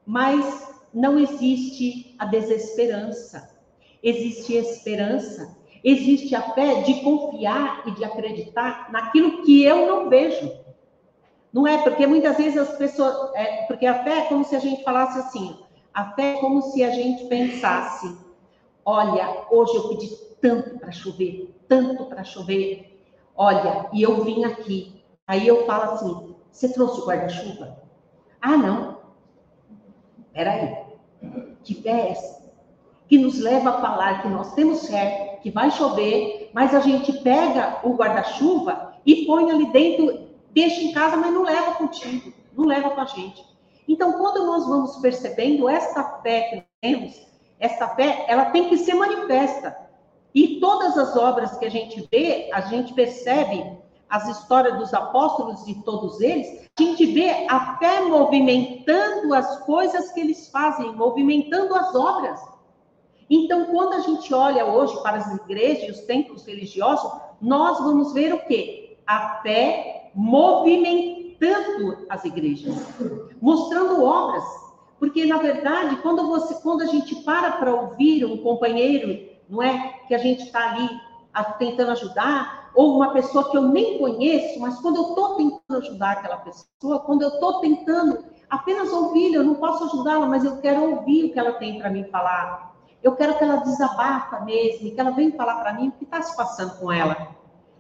mas 0.05 0.75
não 0.93 1.17
existe 1.17 2.17
a 2.19 2.25
desesperança 2.25 3.57
existe 4.03 4.55
esperança, 4.55 5.57
existe 5.83 6.35
a 6.35 6.43
fé 6.55 6.83
de 6.83 7.03
confiar 7.03 7.83
e 7.87 7.93
de 7.93 8.05
acreditar 8.05 8.91
naquilo 8.91 9.43
que 9.43 9.63
eu 9.63 9.87
não 9.87 10.09
vejo. 10.09 10.51
Não 11.53 11.67
é? 11.67 11.79
Porque 11.79 12.07
muitas 12.07 12.37
vezes 12.37 12.59
as 12.59 12.77
pessoas. 12.77 13.35
É, 13.35 13.65
porque 13.67 13.87
a 13.87 14.03
fé 14.05 14.19
é 14.19 14.23
como 14.23 14.45
se 14.45 14.55
a 14.55 14.59
gente 14.59 14.85
falasse 14.85 15.19
assim: 15.19 15.59
a 15.95 16.13
fé 16.13 16.35
é 16.35 16.41
como 16.41 16.63
se 16.63 16.85
a 16.85 16.91
gente 16.91 17.25
pensasse: 17.27 18.17
olha, 18.89 19.45
hoje 19.51 19.77
eu 19.77 19.89
pedi 19.91 20.09
tanto 20.41 20.79
para 20.79 20.91
chover, 20.91 21.55
tanto 21.69 22.07
para 22.07 22.25
chover, 22.25 23.05
olha, 23.37 23.87
e 23.93 24.01
eu 24.01 24.25
vim 24.25 24.45
aqui. 24.45 25.05
Aí 25.27 25.47
eu 25.47 25.67
falo 25.67 25.93
assim: 25.93 26.35
você 26.51 26.73
trouxe 26.73 27.01
o 27.03 27.07
guarda-chuva? 27.07 27.83
Ah, 28.41 28.57
não. 28.57 28.99
Peraí. 30.33 30.87
Que 31.63 31.75
fé 31.75 32.13
essa? 32.13 32.39
que 33.09 33.17
nos 33.17 33.39
leva 33.39 33.71
a 33.71 33.81
falar 33.81 34.21
que 34.21 34.29
nós 34.29 34.53
temos 34.53 34.87
fé, 34.87 35.39
que 35.43 35.51
vai 35.51 35.71
chover, 35.71 36.51
mas 36.53 36.75
a 36.75 36.81
gente 36.81 37.11
pega 37.21 37.81
o 37.83 37.95
guarda-chuva 37.95 38.95
e 39.05 39.25
põe 39.25 39.51
ali 39.51 39.73
dentro, 39.73 40.29
deixa 40.51 40.83
em 40.83 40.93
casa, 40.93 41.17
mas 41.17 41.33
não 41.33 41.43
leva 41.43 41.73
contigo, 41.73 42.35
não 42.55 42.67
leva 42.67 42.91
com 42.91 43.01
a 43.01 43.07
gente. 43.07 43.43
Então, 43.89 44.13
quando 44.13 44.45
nós 44.45 44.67
vamos 44.67 44.97
percebendo 44.97 45.71
essa 45.71 46.21
fé 46.23 46.43
que 46.51 46.65
temos, 46.83 47.28
essa 47.59 47.89
fé, 47.89 48.25
ela 48.29 48.47
tem 48.47 48.69
que 48.69 48.79
ser 48.79 48.95
manifesta. 48.95 49.77
E 50.35 50.61
todas 50.61 50.97
as 50.97 51.17
obras 51.17 51.57
que 51.57 51.65
a 51.65 51.71
gente 51.71 52.07
vê, 52.11 52.51
a 52.53 52.61
gente 52.63 52.95
percebe 52.95 53.79
as 54.09 54.27
histórias 54.29 54.79
dos 54.79 54.95
apóstolos 54.95 55.67
e 55.69 55.75
todos 55.83 56.21
eles, 56.21 56.67
a 56.79 56.83
gente 56.83 57.07
vê 57.07 57.47
a 57.49 57.77
fé 57.79 58.01
movimentando 58.03 59.35
as 59.35 59.59
coisas 59.65 60.13
que 60.13 60.21
eles 60.21 60.49
fazem, 60.49 60.95
movimentando 60.95 61.75
as 61.75 61.95
obras. 61.95 62.41
Então, 63.29 63.67
quando 63.67 63.95
a 63.95 64.01
gente 64.01 64.33
olha 64.33 64.65
hoje 64.65 64.99
para 65.03 65.19
as 65.19 65.35
igrejas 65.35 65.89
e 65.89 65.91
os 65.91 66.01
templos 66.01 66.47
religiosos, 66.47 67.11
nós 67.41 67.79
vamos 67.79 68.13
ver 68.15 68.33
o 68.33 68.47
quê? 68.47 68.97
A 69.07 69.41
fé 69.43 70.11
movimentando 70.15 72.07
as 72.09 72.25
igrejas, 72.25 72.75
mostrando 73.41 74.03
obras. 74.03 74.68
Porque, 74.99 75.25
na 75.27 75.39
verdade, 75.39 75.97
quando, 75.97 76.27
você, 76.27 76.55
quando 76.63 76.83
a 76.83 76.87
gente 76.87 77.15
para 77.17 77.53
para 77.53 77.75
ouvir 77.75 78.25
um 78.25 78.39
companheiro, 78.39 79.29
não 79.49 79.63
é? 79.63 80.01
Que 80.09 80.15
a 80.15 80.19
gente 80.19 80.43
está 80.43 80.73
ali 80.73 80.89
tentando 81.59 81.93
ajudar, 81.93 82.71
ou 82.75 82.97
uma 82.97 83.13
pessoa 83.13 83.51
que 83.51 83.57
eu 83.57 83.63
nem 83.63 83.99
conheço, 83.99 84.59
mas 84.61 84.79
quando 84.81 84.97
eu 84.97 85.09
estou 85.11 85.37
tentando 85.37 85.79
ajudar 85.79 86.13
aquela 86.13 86.39
pessoa, 86.39 87.01
quando 87.01 87.23
eu 87.23 87.29
estou 87.29 87.61
tentando 87.61 88.25
apenas 88.51 88.93
ouvir, 88.93 89.35
eu 89.35 89.45
não 89.45 89.55
posso 89.55 89.85
ajudá-la, 89.85 90.27
mas 90.27 90.45
eu 90.45 90.59
quero 90.59 90.83
ouvir 90.83 91.25
o 91.25 91.33
que 91.33 91.39
ela 91.39 91.53
tem 91.53 91.79
para 91.79 91.91
me 91.91 92.05
falar. 92.05 92.77
Eu 93.03 93.15
quero 93.15 93.39
que 93.39 93.45
ela 93.45 93.57
desabafa 93.57 94.41
mesmo, 94.41 94.91
que 94.91 95.01
ela 95.01 95.11
venha 95.11 95.37
falar 95.37 95.57
para 95.57 95.75
mim 95.75 95.89
o 95.89 95.93
que 95.93 96.05
está 96.05 96.21
se 96.21 96.37
passando 96.37 96.79
com 96.79 96.91
ela. 96.91 97.37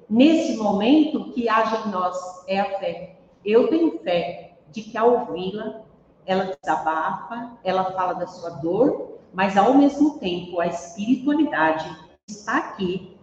Nesse 0.08 0.56
momento, 0.56 1.32
que 1.32 1.48
age 1.48 1.88
em 1.88 1.90
nós 1.90 2.16
é 2.46 2.60
a 2.60 2.78
fé. 2.78 3.20
Eu 3.44 3.68
tenho 3.68 3.98
fé 3.98 4.58
de 4.70 4.82
que 4.82 4.96
ao 4.96 5.12
ouvi-la, 5.12 5.82
ela 6.28 6.54
desabafa, 6.60 7.58
ela 7.64 7.84
fala 7.92 8.12
da 8.12 8.26
sua 8.26 8.50
dor, 8.50 9.18
mas 9.32 9.56
ao 9.56 9.74
mesmo 9.74 10.18
tempo 10.18 10.60
a 10.60 10.66
espiritualidade 10.66 11.90
está 12.28 12.58
aqui, 12.58 13.16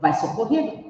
vai 0.00 0.14
socorrer. 0.14 0.84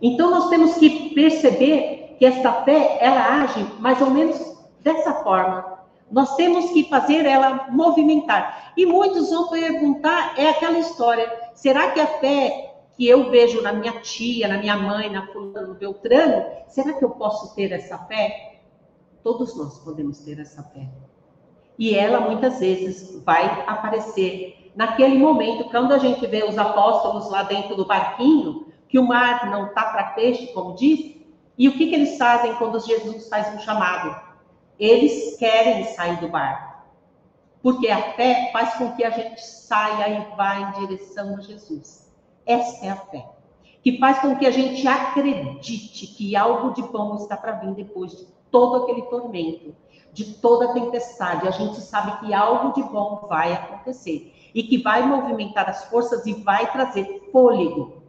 Então 0.00 0.30
nós 0.30 0.48
temos 0.48 0.76
que 0.76 1.12
perceber 1.14 2.14
que 2.16 2.24
esta 2.24 2.52
fé, 2.62 2.96
ela 3.00 3.42
age 3.42 3.66
mais 3.80 4.00
ou 4.00 4.10
menos 4.10 4.56
dessa 4.80 5.14
forma. 5.14 5.80
Nós 6.08 6.36
temos 6.36 6.70
que 6.70 6.88
fazer 6.88 7.26
ela 7.26 7.66
movimentar. 7.70 8.72
E 8.76 8.86
muitos 8.86 9.30
vão 9.30 9.48
perguntar, 9.48 10.38
é 10.38 10.50
aquela 10.50 10.78
história, 10.78 11.28
será 11.54 11.90
que 11.90 11.98
a 11.98 12.06
fé 12.06 12.74
que 12.96 13.06
eu 13.06 13.30
vejo 13.30 13.60
na 13.62 13.72
minha 13.72 14.00
tia, 14.00 14.46
na 14.46 14.58
minha 14.58 14.76
mãe, 14.76 15.10
na 15.10 15.26
fulano, 15.26 15.68
no 15.68 15.74
Beltrano, 15.74 16.46
será 16.68 16.92
que 16.92 17.04
eu 17.04 17.10
posso 17.10 17.52
ter 17.56 17.72
essa 17.72 17.98
fé? 17.98 18.45
Todos 19.26 19.56
nós 19.56 19.80
podemos 19.80 20.20
ter 20.20 20.38
essa 20.38 20.62
fé. 20.62 20.88
E 21.76 21.96
ela 21.96 22.20
muitas 22.20 22.60
vezes 22.60 23.20
vai 23.24 23.64
aparecer 23.66 24.70
naquele 24.76 25.18
momento, 25.18 25.64
quando 25.64 25.92
a 25.92 25.98
gente 25.98 26.24
vê 26.28 26.44
os 26.44 26.56
apóstolos 26.56 27.28
lá 27.28 27.42
dentro 27.42 27.74
do 27.74 27.84
barquinho, 27.84 28.68
que 28.88 29.00
o 29.00 29.04
mar 29.04 29.50
não 29.50 29.66
está 29.66 29.86
para 29.86 30.10
peixe, 30.10 30.52
como 30.52 30.76
diz, 30.76 31.16
e 31.58 31.68
o 31.68 31.72
que, 31.72 31.88
que 31.88 31.96
eles 31.96 32.16
fazem 32.16 32.54
quando 32.54 32.78
Jesus 32.78 33.28
faz 33.28 33.52
um 33.52 33.58
chamado? 33.58 34.16
Eles 34.78 35.36
querem 35.38 35.82
sair 35.86 36.20
do 36.20 36.28
barco. 36.28 36.84
Porque 37.60 37.88
a 37.88 38.12
fé 38.12 38.50
faz 38.52 38.74
com 38.74 38.92
que 38.92 39.02
a 39.02 39.10
gente 39.10 39.44
saia 39.44 40.20
e 40.20 40.36
vá 40.36 40.54
em 40.54 40.86
direção 40.86 41.34
a 41.34 41.40
Jesus. 41.40 42.14
Essa 42.46 42.86
é 42.86 42.90
a 42.90 42.96
fé. 42.96 43.35
Que 43.86 43.98
faz 43.98 44.18
com 44.18 44.34
que 44.34 44.44
a 44.44 44.50
gente 44.50 44.84
acredite 44.88 46.08
que 46.08 46.34
algo 46.34 46.74
de 46.74 46.82
bom 46.82 47.14
está 47.14 47.36
para 47.36 47.52
vir 47.52 47.72
depois 47.72 48.10
de 48.10 48.26
todo 48.50 48.82
aquele 48.82 49.02
tormento, 49.02 49.76
de 50.12 50.24
toda 50.24 50.64
a 50.64 50.72
tempestade. 50.72 51.46
A 51.46 51.52
gente 51.52 51.80
sabe 51.80 52.18
que 52.18 52.34
algo 52.34 52.74
de 52.74 52.82
bom 52.82 53.24
vai 53.28 53.52
acontecer 53.52 54.34
e 54.52 54.64
que 54.64 54.78
vai 54.78 55.06
movimentar 55.06 55.70
as 55.70 55.84
forças 55.84 56.26
e 56.26 56.32
vai 56.32 56.68
trazer 56.72 57.28
fôlego. 57.30 58.02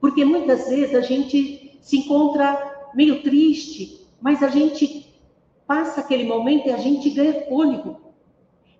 Porque 0.00 0.24
muitas 0.24 0.68
vezes 0.68 0.92
a 0.96 1.02
gente 1.02 1.78
se 1.80 1.98
encontra 1.98 2.90
meio 2.92 3.22
triste, 3.22 4.08
mas 4.20 4.42
a 4.42 4.48
gente 4.48 5.06
passa 5.68 6.00
aquele 6.00 6.24
momento 6.24 6.66
e 6.66 6.72
a 6.72 6.78
gente 6.78 7.10
ganha 7.10 7.46
fôlego. 7.46 7.96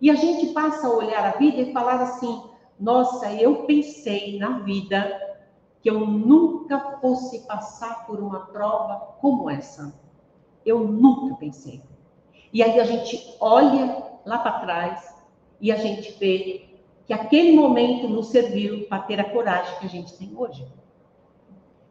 E 0.01 0.11
a 0.11 0.17
gente 0.17 0.49
passa 0.49 0.89
a 0.89 0.93
olhar 0.93 1.25
a 1.25 1.39
vida 1.39 1.61
e 1.61 1.73
falar 1.73 2.03
assim: 2.03 2.43
nossa, 2.81 3.33
eu 3.33 3.63
pensei 3.63 4.41
na 4.41 4.59
vida 4.59 5.30
que 5.83 5.89
eu 5.89 6.01
nunca 6.01 6.99
fosse 7.01 7.41
passar 7.47 8.07
por 8.07 8.21
uma 8.21 8.41
prova 8.47 9.15
como 9.21 9.49
essa. 9.49 9.95
Eu 10.65 10.81
nunca 10.81 11.37
pensei. 11.37 11.83
E 12.53 12.63
aí 12.63 12.79
a 12.79 12.85
gente 12.85 13.37
olha 13.41 14.05
lá 14.25 14.39
para 14.39 14.61
trás 14.61 15.15
e 15.61 15.73
a 15.73 15.77
gente 15.77 16.13
vê 16.19 16.67
que 17.07 17.13
aquele 17.13 17.53
momento 17.53 18.09
nos 18.09 18.29
serviu 18.29 18.87
para 18.89 19.03
ter 19.03 19.21
a 19.21 19.31
coragem 19.31 19.79
que 19.79 19.87
a 19.87 19.89
gente 19.89 20.17
tem 20.17 20.33
hoje. 20.37 20.67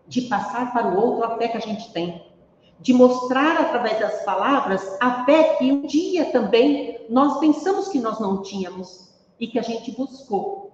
De 0.08 0.22
passar 0.22 0.72
para 0.72 0.88
o 0.88 1.00
outro 1.00 1.24
a 1.26 1.38
fé 1.38 1.48
que 1.48 1.58
a 1.58 1.62
gente 1.62 1.92
tem. 1.92 2.26
De 2.80 2.94
mostrar 2.94 3.60
através 3.60 4.00
das 4.00 4.24
palavras 4.24 4.98
a 5.02 5.26
fé 5.26 5.56
que 5.56 5.72
um 5.72 5.82
dia 5.82 6.32
também 6.32 7.06
nós 7.10 7.40
pensamos 7.40 7.90
que 7.90 8.00
nós 8.00 8.20
não 8.20 8.44
tínhamos 8.44 9.10
e 9.40 9.48
que 9.48 9.58
a 9.58 9.64
gente 9.64 9.92
buscou. 9.92 10.72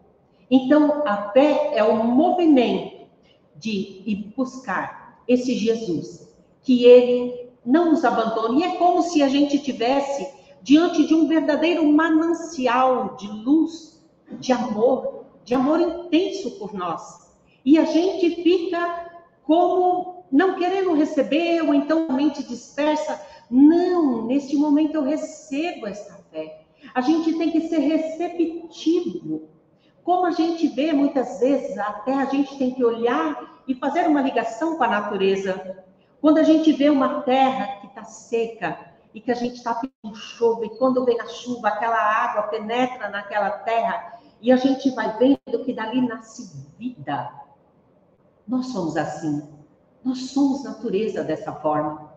Então, 0.50 1.04
a 1.08 1.32
fé 1.32 1.72
é 1.74 1.84
um 1.84 2.04
movimento 2.04 2.95
de 3.58 4.04
ir 4.06 4.34
buscar 4.36 5.24
esse 5.28 5.56
Jesus, 5.56 6.34
que 6.62 6.86
ele 6.86 7.50
não 7.66 7.92
nos 7.92 8.06
abandone. 8.06 8.62
E 8.62 8.64
é 8.64 8.76
como 8.76 9.02
se 9.02 9.24
a 9.24 9.28
gente 9.28 9.60
tivesse 9.60 10.28
diante 10.62 11.06
de 11.06 11.14
um 11.14 11.28
verdadeiro 11.28 11.86
manancial 11.92 13.16
de 13.16 13.28
luz, 13.28 14.04
de 14.40 14.52
amor, 14.52 15.26
de 15.44 15.54
amor 15.54 15.80
intenso 15.80 16.52
por 16.58 16.74
nós. 16.74 17.32
E 17.64 17.78
a 17.78 17.86
gente 17.86 18.44
fica 18.44 19.12
como 19.44 20.26
não 20.32 20.56
querendo 20.56 20.94
receber, 20.94 21.62
ou 21.62 21.74
então 21.74 22.08
a 22.10 22.14
mente 22.14 22.44
dispersa. 22.44 23.22
Não, 23.50 24.26
neste 24.26 24.56
momento 24.56 24.96
eu 24.96 25.04
recebo 25.04 25.88
esta 25.88 26.16
fé. 26.32 26.66
A 26.94 27.02
gente 27.02 27.38
tem 27.38 27.52
que 27.52 27.62
ser 27.62 27.80
receptivo 27.80 29.50
como 30.06 30.28
a 30.28 30.32
gente 30.32 30.68
vê 30.68 30.94
muitas 30.94 31.40
vezes, 31.40 31.76
até 31.80 32.14
a 32.14 32.26
gente 32.26 32.56
tem 32.60 32.76
que 32.76 32.86
olhar 32.86 33.64
e 33.68 33.74
fazer 33.74 34.08
uma 34.08 34.22
ligação 34.22 34.78
com 34.78 34.84
a 34.84 34.88
natureza. 34.88 35.84
Quando 36.22 36.38
a 36.38 36.44
gente 36.44 36.72
vê 36.74 36.92
uma 36.92 37.24
terra 37.24 37.80
que 37.82 37.88
está 37.88 38.04
seca 38.04 38.78
e 39.16 39.20
que 39.20 39.32
a 39.32 39.36
gente 39.36 39.56
está 39.56 39.74
pedindo 39.74 40.16
chuva, 40.16 40.64
e 40.64 40.78
quando 40.78 41.04
vem 41.04 41.20
a 41.20 41.26
chuva, 41.26 41.70
aquela 41.70 41.98
água 41.98 42.44
penetra 42.44 43.10
naquela 43.10 43.50
terra 43.50 44.20
e 44.40 44.52
a 44.52 44.58
gente 44.58 44.92
vai 44.92 45.18
vendo 45.18 45.66
que 45.66 45.74
dali 45.74 46.08
nasce 46.08 46.56
vida. 46.78 47.32
Nós 48.48 48.68
somos 48.68 48.96
assim. 48.96 49.42
Nós 50.04 50.30
somos 50.30 50.64
natureza 50.64 51.24
dessa 51.24 51.52
forma. 51.52 52.14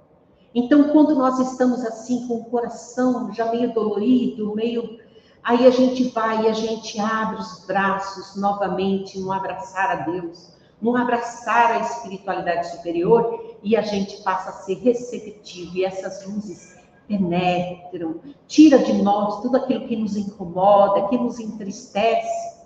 Então, 0.55 0.91
quando 0.91 1.15
nós 1.15 1.39
estamos 1.39 1.83
assim, 1.87 2.29
com 2.29 2.35
o 2.35 2.45
coração 2.45 3.33
já 3.33 3.51
meio 3.51 3.73
dolorido, 3.73 4.55
meio 4.55 4.98
Aí 5.43 5.67
a 5.67 5.71
gente 5.71 6.09
vai 6.11 6.45
e 6.45 6.49
a 6.49 6.53
gente 6.53 6.99
abre 7.01 7.41
os 7.41 7.65
braços 7.67 8.37
novamente 8.37 9.19
no 9.19 9.33
abraçar 9.33 9.91
a 9.91 9.95
Deus, 10.11 10.53
no 10.81 10.97
abraçar 10.97 11.73
a 11.73 11.79
espiritualidade 11.81 12.71
superior 12.71 13.57
e 13.63 13.77
a 13.77 13.83
gente 13.83 14.23
passa 14.23 14.51
a 14.51 14.53
ser 14.53 14.75
receptivo 14.75 15.77
e 15.77 15.85
essas 15.85 16.27
luzes 16.27 16.77
penetram, 17.07 18.21
tira 18.47 18.79
de 18.79 18.93
nós 18.93 19.41
tudo 19.41 19.57
aquilo 19.57 19.89
que 19.89 19.97
nos 19.97 20.17
incomoda, 20.17 21.09
que 21.09 21.17
nos 21.17 21.41
entristece. 21.41 22.59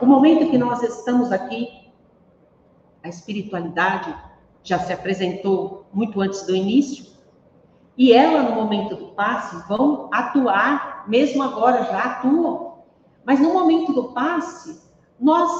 O 0.00 0.06
momento 0.06 0.50
que 0.50 0.58
nós 0.58 0.82
estamos 0.82 1.32
aqui, 1.32 1.90
a 3.02 3.08
espiritualidade 3.08 4.14
já 4.62 4.78
se 4.78 4.92
apresentou 4.92 5.86
muito 5.92 6.20
antes 6.20 6.46
do 6.46 6.54
início, 6.54 7.06
e 7.96 8.12
ela, 8.12 8.42
no 8.42 8.54
momento 8.54 8.94
do 8.94 9.06
passe, 9.08 9.56
vão 9.66 10.08
atuar, 10.12 10.97
mesmo 11.08 11.42
agora 11.42 11.84
já 11.84 11.98
atuam. 11.98 12.78
Mas 13.24 13.40
no 13.40 13.52
momento 13.52 13.92
do 13.92 14.12
passe, 14.12 14.80
nós, 15.18 15.50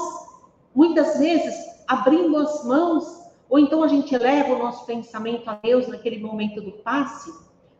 muitas 0.73 1.19
vezes, 1.19 1.55
abrindo 1.87 2.37
as 2.37 2.63
mãos, 2.63 3.23
ou 3.49 3.59
então 3.59 3.83
a 3.83 3.87
gente 3.87 4.13
eleva 4.13 4.53
o 4.53 4.59
nosso 4.59 4.85
pensamento 4.85 5.49
a 5.49 5.55
Deus 5.55 5.87
naquele 5.87 6.19
momento 6.19 6.61
do 6.61 6.71
passe, 6.71 7.33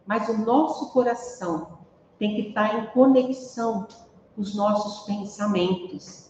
mas 0.05 0.27
o 0.27 0.37
nosso 0.39 0.91
coração 0.91 1.79
tem 2.17 2.35
que 2.35 2.49
estar 2.49 2.77
em 2.77 2.87
conexão 2.87 3.87
com 4.35 4.41
os 4.41 4.55
nossos 4.55 5.05
pensamentos. 5.05 6.29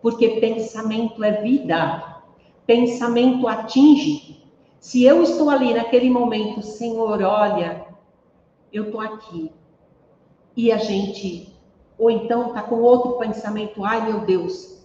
Porque 0.00 0.40
pensamento 0.40 1.22
é 1.24 1.42
vida, 1.42 2.22
pensamento 2.64 3.48
atinge, 3.48 4.38
se 4.78 5.02
eu 5.02 5.22
estou 5.22 5.50
ali 5.50 5.74
naquele 5.74 6.08
momento, 6.08 6.62
Senhor, 6.62 7.20
olha, 7.20 7.86
eu 8.72 8.84
estou 8.84 9.00
aqui. 9.00 9.52
E 10.58 10.72
a 10.72 10.76
gente, 10.76 11.56
ou 11.96 12.10
então 12.10 12.48
está 12.48 12.62
com 12.62 12.80
outro 12.80 13.12
pensamento, 13.12 13.84
ai 13.84 14.04
meu 14.04 14.22
Deus, 14.22 14.82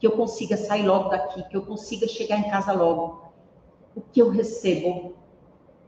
que 0.00 0.04
eu 0.04 0.10
consiga 0.10 0.56
sair 0.56 0.82
logo 0.82 1.10
daqui, 1.10 1.44
que 1.44 1.56
eu 1.56 1.62
consiga 1.62 2.08
chegar 2.08 2.40
em 2.40 2.50
casa 2.50 2.72
logo. 2.72 3.30
O 3.94 4.00
que 4.00 4.20
eu 4.20 4.30
recebo? 4.30 5.14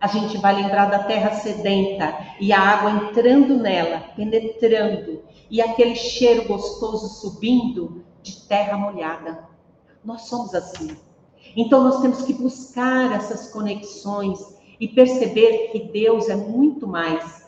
A 0.00 0.06
gente 0.06 0.38
vai 0.38 0.54
lembrar 0.54 0.88
da 0.88 1.02
terra 1.02 1.32
sedenta 1.32 2.16
e 2.38 2.52
a 2.52 2.60
água 2.60 3.08
entrando 3.08 3.56
nela, 3.56 4.04
penetrando, 4.14 5.24
e 5.50 5.60
aquele 5.60 5.96
cheiro 5.96 6.46
gostoso 6.46 7.08
subindo 7.20 8.04
de 8.22 8.40
terra 8.42 8.76
molhada. 8.76 9.48
Nós 10.04 10.28
somos 10.28 10.54
assim. 10.54 10.96
Então 11.56 11.82
nós 11.82 12.00
temos 12.00 12.22
que 12.22 12.34
buscar 12.34 13.16
essas 13.16 13.50
conexões 13.50 14.38
e 14.78 14.86
perceber 14.86 15.70
que 15.72 15.80
Deus 15.80 16.28
é 16.28 16.36
muito 16.36 16.86
mais. 16.86 17.43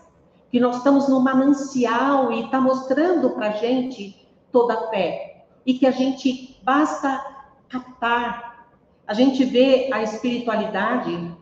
Que 0.57 0.61
nós 0.61 0.79
estamos 0.79 1.07
no 1.07 1.21
manancial 1.21 2.33
e 2.33 2.45
está 2.45 2.59
mostrando 2.59 3.29
para 3.29 3.49
a 3.49 3.53
gente 3.59 4.27
toda 4.51 4.73
a 4.73 4.89
fé. 4.89 5.45
E 5.67 5.75
que 5.75 5.87
a 5.87 5.91
gente 5.91 6.59
basta 6.63 7.23
captar. 7.69 8.67
A 9.07 9.13
gente 9.13 9.45
vê 9.45 9.91
a 9.93 10.03
espiritualidade. 10.03 11.37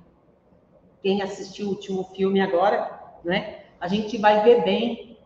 Quem 1.00 1.22
assistiu 1.22 1.66
o 1.66 1.70
último 1.70 2.02
filme 2.12 2.40
agora, 2.40 2.90
né? 3.24 3.66
A 3.80 3.86
gente 3.86 4.18
vai 4.18 4.42
ver 4.42 4.64
bem 4.64 5.16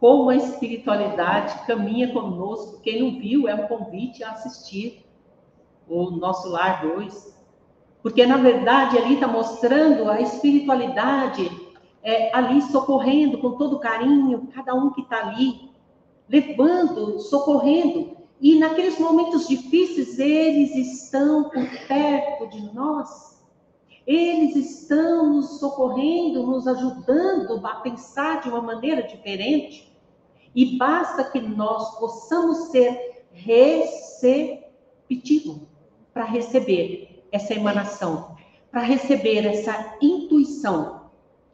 como 0.00 0.30
a 0.30 0.36
espiritualidade 0.36 1.66
caminha 1.66 2.14
conosco. 2.14 2.80
Quem 2.80 3.02
não 3.02 3.20
viu, 3.20 3.46
é 3.46 3.54
um 3.54 3.66
convite 3.66 4.24
a 4.24 4.30
assistir 4.30 5.04
ou 5.86 6.10
Nosso 6.12 6.48
Lar 6.48 6.80
2. 6.80 7.38
Porque, 8.02 8.24
na 8.24 8.38
verdade, 8.38 8.96
ali 8.96 9.16
está 9.16 9.28
mostrando 9.28 10.10
a 10.10 10.18
espiritualidade 10.22 11.53
é, 12.04 12.30
ali 12.36 12.60
socorrendo 12.62 13.38
com 13.38 13.52
todo 13.52 13.80
carinho, 13.80 14.46
cada 14.54 14.74
um 14.74 14.92
que 14.92 15.00
está 15.00 15.26
ali, 15.26 15.70
levando, 16.28 17.18
socorrendo. 17.18 18.14
E 18.38 18.58
naqueles 18.58 18.98
momentos 18.98 19.48
difíceis, 19.48 20.18
eles 20.18 20.76
estão 20.76 21.44
por 21.44 21.66
perto 21.88 22.46
de 22.48 22.74
nós. 22.74 23.42
Eles 24.06 24.54
estão 24.54 25.30
nos 25.32 25.58
socorrendo, 25.58 26.46
nos 26.46 26.68
ajudando 26.68 27.66
a 27.66 27.76
pensar 27.76 28.42
de 28.42 28.50
uma 28.50 28.60
maneira 28.60 29.02
diferente. 29.04 29.90
E 30.54 30.76
basta 30.76 31.24
que 31.24 31.40
nós 31.40 31.98
possamos 31.98 32.70
ser 32.70 33.24
receptivos 33.32 34.62
para 36.12 36.24
receber 36.24 37.24
essa 37.32 37.54
emanação, 37.54 38.36
para 38.70 38.82
receber 38.82 39.46
essa 39.46 39.96
intuição 40.02 40.93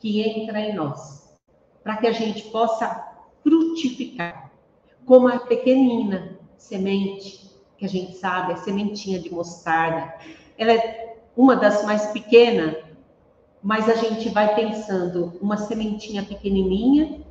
que 0.01 0.23
entra 0.23 0.59
em 0.59 0.75
nós, 0.75 1.31
para 1.85 1.99
que 1.99 2.07
a 2.07 2.13
gente 2.13 2.43
possa 2.45 3.07
frutificar, 3.43 4.51
como 5.05 5.29
a 5.29 5.39
pequenina 5.39 6.39
semente, 6.57 7.51
que 7.77 7.85
a 7.85 7.89
gente 7.89 8.17
sabe, 8.17 8.53
a 8.53 8.57
sementinha 8.57 9.19
de 9.19 9.33
mostarda. 9.33 10.15
Ela 10.59 10.73
é 10.73 11.17
uma 11.37 11.57
das 11.57 11.85
mais 11.85 12.07
pequenas, 12.09 12.77
mas 13.63 13.89
a 13.89 13.95
gente 13.95 14.29
vai 14.31 14.55
pensando, 14.55 15.39
uma 15.41 15.57
sementinha 15.57 16.23
pequenininha, 16.23 17.23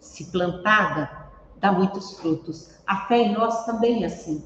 se 0.00 0.30
plantada, 0.30 1.10
dá 1.56 1.72
muitos 1.72 2.18
frutos. 2.18 2.70
A 2.86 3.06
fé 3.06 3.18
em 3.18 3.32
nós 3.32 3.64
também 3.64 4.02
é 4.02 4.06
assim. 4.06 4.44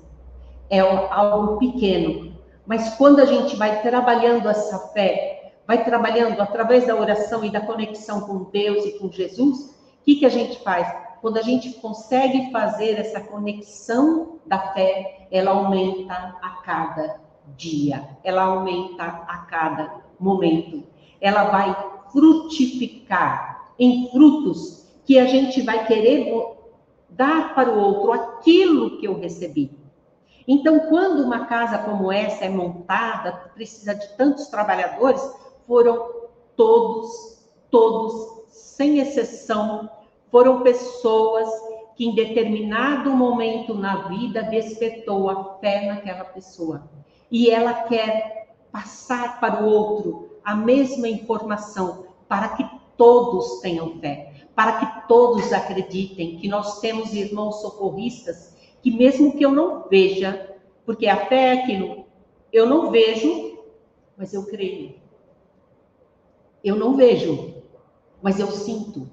É 0.68 0.81
algo 0.81 1.59
pequeno, 1.59 2.37
mas 2.66 2.94
quando 2.94 3.20
a 3.20 3.26
gente 3.26 3.57
vai 3.57 3.83
trabalhando 3.83 4.48
essa 4.48 4.79
fé, 4.92 5.39
vai 5.66 5.85
trabalhando 5.85 6.40
através 6.40 6.87
da 6.87 6.94
oração 6.94 7.44
e 7.44 7.51
da 7.51 7.61
conexão 7.61 8.23
com 8.23 8.51
Deus 8.51 8.85
e 8.85 8.99
com 8.99 9.11
Jesus, 9.11 9.70
o 9.70 10.05
que, 10.05 10.16
que 10.16 10.27
a 10.27 10.31
gente 10.31 10.59
faz? 10.62 10.87
Quando 11.20 11.37
a 11.37 11.42
gente 11.42 11.73
consegue 11.75 12.51
fazer 12.51 12.99
essa 12.99 13.20
conexão 13.20 14.38
da 14.46 14.59
fé, 14.73 15.27
ela 15.31 15.51
aumenta 15.51 16.14
a 16.40 16.51
cada 16.64 17.20
dia, 17.57 18.09
ela 18.25 18.42
aumenta 18.42 19.05
a 19.05 19.38
cada 19.49 20.01
momento. 20.18 20.83
Ela 21.20 21.44
vai 21.44 21.77
frutificar 22.11 23.73
em 23.79 24.11
frutos 24.11 24.87
que 25.05 25.18
a 25.18 25.27
gente 25.27 25.61
vai 25.62 25.87
querer 25.87 26.33
dar 27.09 27.55
para 27.55 27.70
o 27.70 27.79
outro 27.79 28.12
aquilo 28.12 28.99
que 28.99 29.07
eu 29.07 29.18
recebi. 29.18 29.79
Então, 30.46 30.81
quando 30.88 31.23
uma 31.23 31.46
casa 31.46 31.79
como 31.79 32.11
essa 32.11 32.44
é 32.44 32.49
montada, 32.49 33.33
precisa 33.55 33.94
de 33.94 34.16
tantos 34.16 34.46
trabalhadores, 34.49 35.20
foram 35.71 36.11
todos, 36.57 37.47
todos, 37.71 38.43
sem 38.49 38.99
exceção, 38.99 39.89
foram 40.29 40.65
pessoas 40.65 41.49
que 41.95 42.07
em 42.07 42.13
determinado 42.13 43.13
momento 43.13 43.73
na 43.73 44.09
vida 44.09 44.43
despertou 44.43 45.31
a 45.31 45.59
fé 45.61 45.87
naquela 45.87 46.25
pessoa. 46.25 46.91
E 47.31 47.49
ela 47.49 47.85
quer 47.85 48.49
passar 48.73 49.39
para 49.39 49.63
o 49.63 49.71
outro 49.71 50.41
a 50.43 50.57
mesma 50.57 51.07
informação 51.07 52.07
para 52.27 52.49
que 52.49 52.69
todos 52.97 53.61
tenham 53.61 54.01
fé, 54.01 54.33
para 54.57 54.73
que 54.73 55.07
todos 55.07 55.53
acreditem 55.53 56.37
que 56.39 56.49
nós 56.49 56.81
temos 56.81 57.15
irmãos 57.15 57.61
socorristas 57.61 58.57
que 58.83 58.91
mesmo 58.91 59.37
que 59.37 59.45
eu 59.45 59.53
não 59.53 59.89
veja, 59.89 60.53
porque 60.85 61.07
a 61.07 61.27
fé 61.27 61.55
é 61.55 61.63
aquilo, 61.63 62.07
eu 62.53 62.67
não 62.67 62.91
vejo, 62.91 63.57
mas 64.17 64.35
eu 64.35 64.45
creio. 64.47 65.00
Eu 66.62 66.77
não 66.77 66.96
vejo, 66.96 67.55
mas 68.23 68.38
eu 68.38 68.49
sinto. 68.49 69.09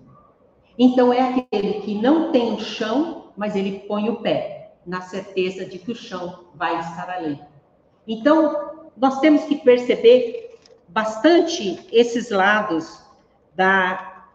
Então 0.78 1.12
é 1.12 1.22
aquele 1.22 1.82
que 1.82 1.96
não 1.96 2.32
tem 2.32 2.54
o 2.54 2.60
chão, 2.60 3.32
mas 3.36 3.56
ele 3.56 3.80
põe 3.88 4.10
o 4.10 4.18
pé, 4.18 4.74
na 4.86 5.02
certeza 5.02 5.66
de 5.66 5.80
que 5.80 5.92
o 5.92 5.96
chão 5.96 6.46
vai 6.54 6.80
estar 6.80 7.10
ali. 7.10 7.40
Então, 8.08 8.90
nós 8.96 9.20
temos 9.20 9.44
que 9.46 9.56
perceber 9.58 10.58
bastante 10.88 11.88
esses 11.92 12.30
lados 12.30 13.02
da, 13.56 14.26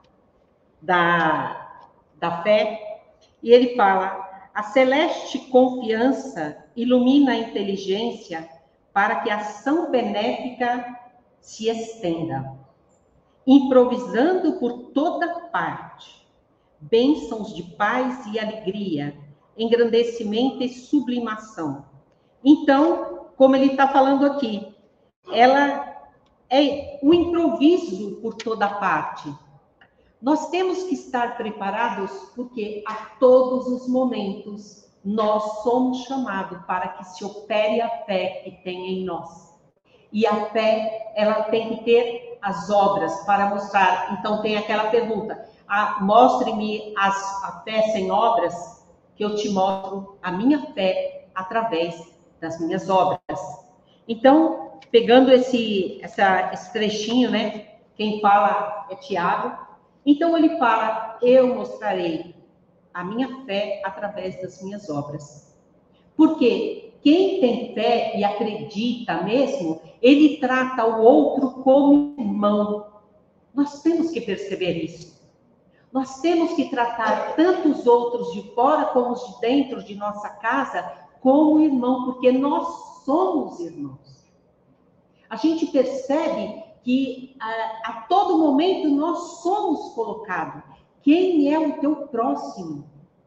da, 0.81 1.89
da 2.19 2.43
fé. 2.43 3.01
E 3.43 3.53
ele 3.53 3.77
fala: 3.77 4.49
a 4.55 4.63
celeste 4.63 5.39
confiança 5.51 6.65
ilumina 6.75 7.33
a 7.33 7.37
inteligência 7.37 8.49
para 8.93 9.21
que 9.21 9.31
a 9.31 9.37
ação 9.37 9.91
benéfica 9.91 10.99
se 11.41 11.69
estenda 11.69 12.62
improvisando 13.47 14.55
por 14.55 14.91
toda 14.93 15.41
parte, 15.51 16.27
bênçãos 16.81 17.55
de 17.55 17.63
paz 17.63 18.27
e 18.27 18.39
alegria, 18.39 19.17
engrandecimento 19.57 20.63
e 20.63 20.69
sublimação. 20.69 21.85
Então, 22.45 23.27
como 23.37 23.57
ele 23.57 23.73
está 23.73 23.89
falando 23.89 24.27
aqui, 24.27 24.75
ela 25.33 25.93
é 26.51 26.99
o 27.03 27.15
improviso 27.15 28.17
por 28.17 28.35
toda 28.35 28.69
parte. 28.69 29.33
Nós 30.21 30.51
temos 30.51 30.85
que 30.85 30.95
estar 30.95 31.37
preparados 31.37 32.11
porque 32.35 32.83
a 32.87 32.95
todos 33.19 33.67
os 33.67 33.89
momentos 33.89 34.89
nós 35.05 35.63
somos 35.63 36.05
chamados 36.05 36.65
para 36.65 36.89
que 36.89 37.05
se 37.05 37.25
opere 37.25 37.81
a 37.81 37.89
fé 38.05 38.43
que 38.45 38.51
tem 38.63 39.01
em 39.01 39.05
nós. 39.05 39.53
E 40.13 40.27
a 40.27 40.47
fé, 40.51 41.13
ela 41.17 41.45
tem 41.45 41.71
que 41.71 41.85
ter 41.85 42.32
as 42.43 42.69
obras 42.69 43.25
para 43.25 43.49
mostrar. 43.49 44.17
Então 44.19 44.43
tem 44.43 44.57
aquela 44.57 44.91
pergunta: 44.91 45.49
ah, 45.69 45.99
mostre-me 46.01 46.93
a 46.97 47.63
fé 47.65 47.83
sem 47.93 48.11
obras, 48.11 48.85
que 49.15 49.25
eu 49.25 49.37
te 49.37 49.49
mostro 49.49 50.19
a 50.23 50.33
minha 50.33 50.61
fé 50.73 51.29
através 51.35 52.13
das 52.41 52.61
minhas 52.61 52.91
obras. 52.91 53.41
Então, 54.09 54.81
pegando 54.91 55.33
esse, 55.33 56.01
essa, 56.03 56.51
esse 56.53 56.73
trechinho, 56.73 57.31
né? 57.31 57.69
Quem 57.95 58.21
fala 58.21 58.87
é 58.91 58.97
Tiago. 58.97 59.57
Então 60.05 60.37
ele 60.37 60.59
fala: 60.59 61.19
Eu 61.23 61.55
mostrarei 61.55 62.35
a 62.93 63.05
minha 63.05 63.45
fé 63.45 63.81
através 63.85 64.41
das 64.43 64.61
minhas 64.63 64.91
obras. 64.91 65.57
Porque 66.17 66.93
quem 67.03 67.41
tem 67.41 67.75
fé 67.75 68.17
e 68.17 68.25
acredita 68.25 69.23
mesmo, 69.23 69.81
ele 70.03 70.39
trata 70.39 70.85
o 70.85 71.03
outro 71.03 71.63
como 71.63 72.15
irmão. 72.19 72.87
Nós 73.55 73.81
temos 73.83 74.11
que 74.11 74.21
perceber 74.21 74.85
isso. 74.85 75.23
Nós 75.93 76.21
temos 76.21 76.55
que 76.55 76.69
tratar 76.69 77.37
tanto 77.37 77.69
os 77.69 77.87
outros 77.87 78.33
de 78.33 78.43
fora 78.55 78.87
como 78.87 79.13
os 79.13 79.27
de 79.27 79.41
dentro 79.41 79.85
de 79.85 79.95
nossa 79.95 80.29
casa 80.29 81.01
como 81.21 81.61
irmão, 81.61 82.07
porque 82.07 82.33
nós 82.33 82.67
somos 83.05 83.61
irmãos. 83.61 84.27
A 85.31 85.37
gente 85.37 85.67
percebe 85.67 86.63
que 86.83 87.37
a, 87.39 87.91
a 87.91 87.93
todo 88.09 88.39
momento 88.39 88.89
nós 88.89 89.41
somos 89.43 89.95
colocados. 89.95 90.63
Quem 91.03 91.53
é 91.53 91.59
o 91.59 91.79
teu 91.79 92.09
próximo? 92.09 92.85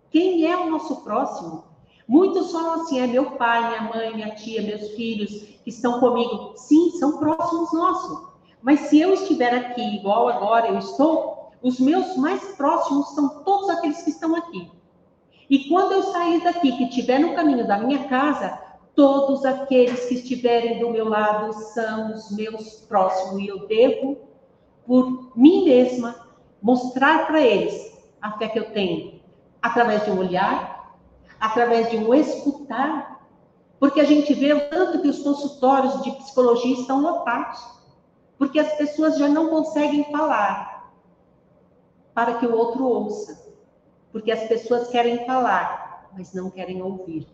Quem 0.09 0.45
é 0.45 0.57
o 0.57 0.69
nosso 0.69 1.03
próximo? 1.03 1.63
Muitos 2.07 2.51
falam 2.51 2.81
assim: 2.81 2.99
é 2.99 3.07
meu 3.07 3.31
pai, 3.31 3.67
minha 3.69 3.93
mãe, 3.93 4.15
minha 4.15 4.35
tia, 4.35 4.61
meus 4.61 4.91
filhos 4.91 5.31
que 5.63 5.69
estão 5.69 5.99
comigo. 5.99 6.53
Sim, 6.55 6.91
são 6.91 7.17
próximos 7.17 7.73
nossos. 7.73 8.35
Mas 8.61 8.81
se 8.81 8.99
eu 8.99 9.13
estiver 9.13 9.53
aqui, 9.53 9.81
igual 9.95 10.27
agora 10.27 10.67
eu 10.67 10.77
estou, 10.79 11.51
os 11.61 11.79
meus 11.79 12.15
mais 12.17 12.43
próximos 12.55 13.09
são 13.15 13.43
todos 13.43 13.69
aqueles 13.69 14.01
que 14.03 14.09
estão 14.09 14.35
aqui. 14.35 14.71
E 15.49 15.69
quando 15.69 15.93
eu 15.93 16.03
sair 16.03 16.43
daqui, 16.43 16.71
que 16.71 16.85
estiver 16.85 17.19
no 17.19 17.35
caminho 17.35 17.67
da 17.67 17.77
minha 17.77 18.07
casa, 18.07 18.59
todos 18.95 19.45
aqueles 19.45 20.05
que 20.05 20.15
estiverem 20.15 20.79
do 20.79 20.89
meu 20.89 21.07
lado 21.07 21.53
são 21.53 22.13
os 22.13 22.31
meus 22.31 22.79
próximos. 22.87 23.39
E 23.39 23.47
eu 23.47 23.67
devo, 23.67 24.17
por 24.85 25.31
mim 25.35 25.65
mesma, 25.65 26.15
mostrar 26.61 27.27
para 27.27 27.41
eles 27.41 27.95
a 28.21 28.31
fé 28.37 28.47
que 28.47 28.57
eu 28.57 28.71
tenho, 28.71 29.21
através 29.61 30.03
de 30.05 30.11
um 30.11 30.17
olhar, 30.17 30.74
através 31.39 31.89
de 31.89 31.97
um 31.97 32.13
escutar, 32.13 33.27
porque 33.79 33.99
a 33.99 34.05
gente 34.05 34.33
vê 34.33 34.53
o 34.53 34.69
tanto 34.69 35.01
que 35.01 35.07
os 35.07 35.21
consultórios 35.21 36.01
de 36.03 36.11
psicologia 36.11 36.79
estão 36.79 37.01
lotados, 37.01 37.63
porque 38.37 38.59
as 38.59 38.73
pessoas 38.73 39.17
já 39.17 39.27
não 39.27 39.49
conseguem 39.49 40.11
falar 40.11 40.91
para 42.13 42.35
que 42.35 42.45
o 42.45 42.55
outro 42.55 42.85
ouça, 42.85 43.53
porque 44.11 44.31
as 44.31 44.47
pessoas 44.47 44.87
querem 44.87 45.25
falar, 45.25 46.09
mas 46.17 46.33
não 46.33 46.49
querem 46.49 46.81
ouvir. 46.81 47.27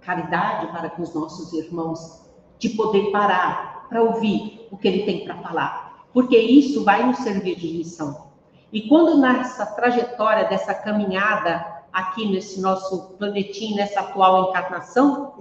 Caridade 0.00 0.66
para 0.72 0.90
com 0.90 1.02
os 1.02 1.14
nossos 1.14 1.52
irmãos, 1.52 2.28
de 2.58 2.70
poder 2.70 3.10
parar 3.12 3.86
para 3.88 4.02
ouvir 4.02 4.68
o 4.70 4.76
que 4.76 4.88
ele 4.88 5.04
tem 5.04 5.24
para 5.24 5.36
falar, 5.36 6.06
porque 6.12 6.36
isso 6.36 6.84
vai 6.84 7.06
nos 7.06 7.18
servir 7.18 7.56
de 7.56 7.78
lição. 7.78 8.30
E 8.72 8.88
quando 8.88 9.18
nessa 9.18 9.66
trajetória 9.66 10.48
dessa 10.48 10.74
caminhada 10.74 11.79
aqui 11.92 12.30
nesse 12.30 12.60
nosso 12.60 13.14
planetinho, 13.18 13.76
nessa 13.76 14.00
atual 14.00 14.50
encarnação, 14.50 15.34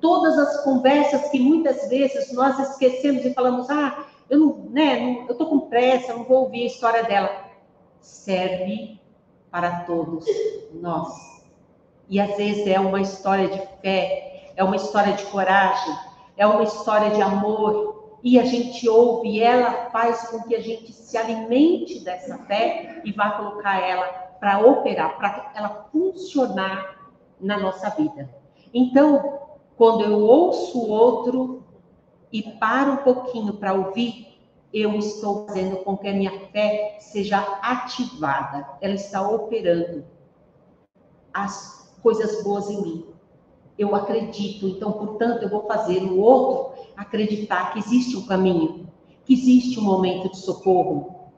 todas 0.00 0.38
as 0.38 0.64
conversas 0.64 1.28
que 1.30 1.38
muitas 1.38 1.88
vezes 1.88 2.32
nós 2.32 2.58
esquecemos 2.58 3.24
e 3.24 3.34
falamos, 3.34 3.70
ah, 3.70 4.04
eu 4.28 4.38
não, 4.38 4.56
né, 4.70 4.98
não, 4.98 5.28
eu 5.28 5.34
tô 5.34 5.46
com 5.46 5.60
pressa, 5.60 6.14
não 6.14 6.24
vou 6.24 6.44
ouvir 6.44 6.64
a 6.64 6.66
história 6.66 7.04
dela. 7.04 7.30
Serve 8.00 9.00
para 9.50 9.80
todos 9.80 10.24
nós. 10.72 11.42
E 12.08 12.20
às 12.20 12.36
vezes 12.36 12.66
é 12.66 12.80
uma 12.80 13.00
história 13.00 13.48
de 13.48 13.60
fé, 13.80 14.52
é 14.56 14.64
uma 14.64 14.76
história 14.76 15.12
de 15.12 15.24
coragem, 15.26 15.94
é 16.36 16.46
uma 16.46 16.62
história 16.62 17.10
de 17.10 17.22
amor, 17.22 18.18
e 18.22 18.38
a 18.38 18.44
gente 18.44 18.88
ouve, 18.88 19.28
e 19.28 19.40
ela 19.42 19.90
faz 19.90 20.28
com 20.28 20.42
que 20.42 20.54
a 20.54 20.60
gente 20.60 20.92
se 20.92 21.16
alimente 21.16 22.00
dessa 22.00 22.38
fé 22.38 23.02
e 23.04 23.12
vá 23.12 23.32
colocar 23.32 23.80
ela 23.80 24.31
para 24.42 24.58
operar, 24.58 25.16
para 25.16 25.52
ela 25.54 25.88
funcionar 25.92 27.12
na 27.40 27.56
nossa 27.56 27.90
vida. 27.90 28.28
Então, 28.74 29.38
quando 29.76 30.02
eu 30.02 30.18
ouço 30.18 30.80
o 30.80 30.90
outro 30.90 31.62
e 32.32 32.42
paro 32.42 32.94
um 32.94 32.96
pouquinho 32.96 33.52
para 33.52 33.72
ouvir, 33.72 34.26
eu 34.74 34.96
estou 34.96 35.46
fazendo 35.46 35.76
com 35.84 35.96
que 35.96 36.08
a 36.08 36.12
minha 36.12 36.48
fé 36.48 36.96
seja 36.98 37.38
ativada, 37.62 38.66
ela 38.80 38.94
está 38.94 39.22
operando 39.22 40.04
as 41.32 41.94
coisas 42.02 42.42
boas 42.42 42.68
em 42.68 42.82
mim 42.82 43.12
eu 43.78 43.94
acredito, 43.94 44.68
então, 44.68 44.92
portanto, 44.92 45.42
eu 45.42 45.48
vou 45.48 45.66
fazer 45.66 46.02
o 46.02 46.20
outro 46.20 46.82
acreditar 46.96 47.72
que 47.72 47.78
existe 47.78 48.16
um 48.16 48.26
caminho, 48.26 48.88
que 49.24 49.32
existe 49.32 49.78
um 49.78 49.82
momento 49.82 50.30
de 50.30 50.38
socorro, 50.38 51.30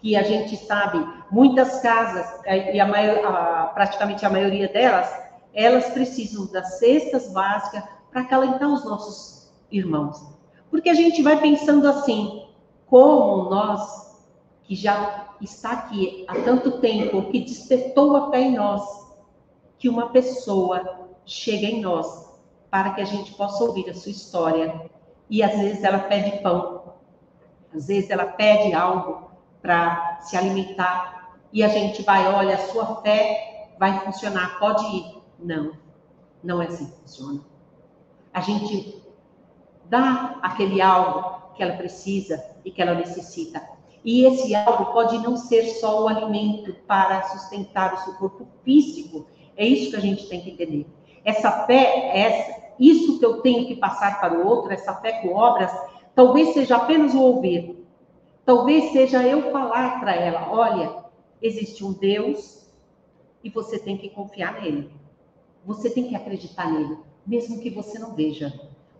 que 0.00 0.16
a 0.16 0.22
gente 0.22 0.56
sabe, 0.56 0.98
muitas 1.32 1.80
casas, 1.80 2.26
e 2.46 2.78
a 2.78 2.86
maior, 2.86 3.24
a, 3.24 3.66
praticamente 3.68 4.24
a 4.24 4.30
maioria 4.30 4.68
delas, 4.68 5.10
elas 5.54 5.86
precisam 5.86 6.46
das 6.46 6.78
cestas 6.78 7.32
básicas 7.32 7.82
para 8.10 8.20
acalentar 8.20 8.68
os 8.68 8.84
nossos 8.84 9.50
irmãos. 9.70 10.22
Porque 10.70 10.90
a 10.90 10.94
gente 10.94 11.22
vai 11.22 11.40
pensando 11.40 11.88
assim, 11.88 12.46
como 12.86 13.48
nós, 13.48 14.20
que 14.64 14.74
já 14.74 15.28
está 15.40 15.72
aqui 15.72 16.24
há 16.28 16.34
tanto 16.34 16.78
tempo, 16.80 17.30
que 17.30 17.40
despertou 17.40 18.14
a 18.16 18.30
fé 18.30 18.42
em 18.42 18.54
nós, 18.54 18.82
que 19.78 19.88
uma 19.88 20.10
pessoa 20.10 21.08
chega 21.24 21.66
em 21.66 21.80
nós 21.80 22.30
para 22.70 22.90
que 22.90 23.00
a 23.00 23.06
gente 23.06 23.32
possa 23.34 23.64
ouvir 23.64 23.88
a 23.88 23.94
sua 23.94 24.12
história. 24.12 24.90
E 25.30 25.42
às 25.42 25.58
vezes 25.58 25.82
ela 25.82 25.98
pede 25.98 26.42
pão, 26.42 26.94
às 27.74 27.86
vezes 27.86 28.10
ela 28.10 28.26
pede 28.26 28.74
algo 28.74 29.30
para 29.62 30.18
se 30.20 30.36
alimentar 30.36 31.21
e 31.52 31.62
a 31.62 31.68
gente 31.68 32.02
vai, 32.02 32.26
olha, 32.32 32.54
a 32.54 32.68
sua 32.68 33.02
fé 33.02 33.68
vai 33.78 34.00
funcionar, 34.00 34.58
pode 34.58 34.84
ir. 34.84 35.22
Não, 35.38 35.72
não 36.42 36.62
é 36.62 36.66
assim 36.66 36.86
que 36.86 36.96
funciona. 37.00 37.40
A 38.32 38.40
gente 38.40 39.02
dá 39.84 40.38
aquele 40.42 40.80
algo 40.80 41.52
que 41.54 41.62
ela 41.62 41.76
precisa 41.76 42.42
e 42.64 42.70
que 42.70 42.80
ela 42.80 42.94
necessita. 42.94 43.62
E 44.04 44.24
esse 44.24 44.54
algo 44.54 44.92
pode 44.92 45.18
não 45.18 45.36
ser 45.36 45.64
só 45.64 46.04
o 46.04 46.08
alimento 46.08 46.74
para 46.86 47.22
sustentar 47.24 47.94
o 47.94 47.98
seu 47.98 48.14
corpo 48.14 48.48
físico. 48.64 49.26
É 49.56 49.66
isso 49.66 49.90
que 49.90 49.96
a 49.96 50.00
gente 50.00 50.28
tem 50.28 50.40
que 50.40 50.50
entender. 50.50 50.86
Essa 51.24 51.66
fé, 51.66 52.10
essa, 52.18 52.62
isso 52.80 53.18
que 53.18 53.24
eu 53.24 53.42
tenho 53.42 53.66
que 53.66 53.76
passar 53.76 54.18
para 54.18 54.34
o 54.34 54.46
outro, 54.46 54.72
essa 54.72 54.94
fé 54.94 55.20
com 55.20 55.34
obras, 55.34 55.70
talvez 56.14 56.54
seja 56.54 56.76
apenas 56.76 57.14
o 57.14 57.20
ouvir. 57.20 57.86
Talvez 58.44 58.92
seja 58.92 59.22
eu 59.22 59.52
falar 59.52 60.00
para 60.00 60.14
ela: 60.14 60.48
olha, 60.50 61.01
existe 61.42 61.84
um 61.84 61.92
Deus 61.92 62.66
e 63.42 63.50
você 63.50 63.78
tem 63.78 63.98
que 63.98 64.08
confiar 64.08 64.62
nele. 64.62 64.90
Você 65.64 65.90
tem 65.90 66.08
que 66.08 66.14
acreditar 66.14 66.70
nele, 66.70 66.96
mesmo 67.26 67.60
que 67.60 67.70
você 67.70 67.98
não 67.98 68.14
veja. 68.14 68.52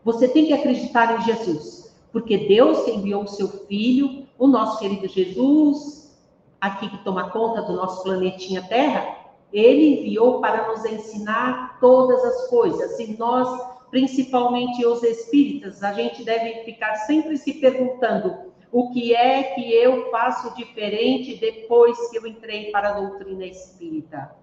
Você 0.04 0.28
tem 0.28 0.46
que 0.46 0.52
acreditar 0.52 1.18
em 1.18 1.24
Jesus, 1.24 1.94
porque 2.10 2.36
Deus 2.48 2.86
enviou 2.88 3.22
o 3.22 3.28
seu 3.28 3.48
filho, 3.66 4.26
o 4.38 4.46
nosso 4.46 4.80
querido 4.80 5.06
Jesus, 5.06 6.18
aqui 6.60 6.88
que 6.88 7.04
toma 7.04 7.30
conta 7.30 7.62
do 7.62 7.72
nosso 7.74 8.02
planetinha 8.02 8.62
Terra, 8.62 9.16
ele 9.52 10.00
enviou 10.00 10.40
para 10.40 10.68
nos 10.68 10.84
ensinar 10.84 11.78
todas 11.80 12.24
as 12.24 12.48
coisas. 12.48 12.98
E 12.98 13.16
nós, 13.16 13.48
principalmente 13.90 14.84
os 14.84 15.02
espíritas, 15.02 15.82
a 15.82 15.92
gente 15.92 16.24
deve 16.24 16.64
ficar 16.64 16.94
sempre 16.96 17.36
se 17.36 17.54
perguntando 17.54 18.51
o 18.72 18.90
que 18.90 19.14
é 19.14 19.42
que 19.54 19.72
eu 19.72 20.10
faço 20.10 20.54
diferente 20.56 21.36
depois 21.36 22.10
que 22.10 22.16
eu 22.16 22.26
entrei 22.26 22.70
para 22.70 22.88
a 22.88 23.00
doutrina 23.00 23.44
espírita. 23.44 24.34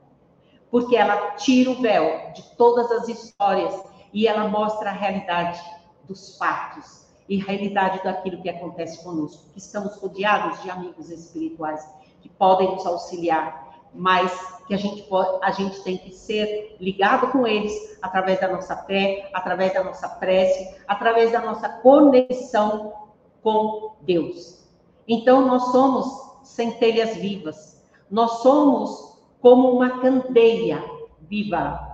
Porque 0.69 0.95
ela 0.95 1.31
tira 1.31 1.71
o 1.71 1.81
véu 1.81 2.31
de 2.33 2.43
todas 2.55 2.91
as 2.91 3.09
histórias 3.09 3.83
e 4.13 4.27
ela 4.27 4.47
mostra 4.47 4.91
a 4.91 4.93
realidade 4.93 5.59
dos 6.03 6.37
fatos 6.37 7.07
e 7.27 7.41
a 7.41 7.45
realidade 7.45 8.03
daquilo 8.03 8.41
que 8.41 8.49
acontece 8.49 9.03
conosco, 9.03 9.51
que 9.51 9.59
estamos 9.59 9.95
rodeados 9.95 10.61
de 10.61 10.69
amigos 10.69 11.09
espirituais 11.09 11.87
que 12.21 12.29
podem 12.29 12.71
nos 12.71 12.85
auxiliar 12.85 13.67
mas 13.93 14.31
que 14.67 14.73
a 14.73 14.77
gente, 14.77 15.03
pode, 15.03 15.43
a 15.43 15.51
gente 15.51 15.81
tem 15.81 15.97
que 15.97 16.11
ser 16.11 16.75
ligado 16.79 17.31
com 17.31 17.47
eles 17.47 17.97
através 18.01 18.39
da 18.39 18.47
nossa 18.47 18.75
fé, 18.83 19.29
através 19.33 19.73
da 19.73 19.83
nossa 19.83 20.07
prece, 20.07 20.75
através 20.87 21.31
da 21.31 21.41
nossa 21.41 21.67
conexão 21.67 22.93
com 23.41 23.95
Deus. 24.01 24.67
Então, 25.07 25.45
nós 25.45 25.71
somos 25.71 26.29
centelhas 26.43 27.17
vivas, 27.17 27.83
nós 28.09 28.41
somos 28.41 29.17
como 29.41 29.71
uma 29.71 29.99
candeia 29.99 30.83
viva. 31.21 31.87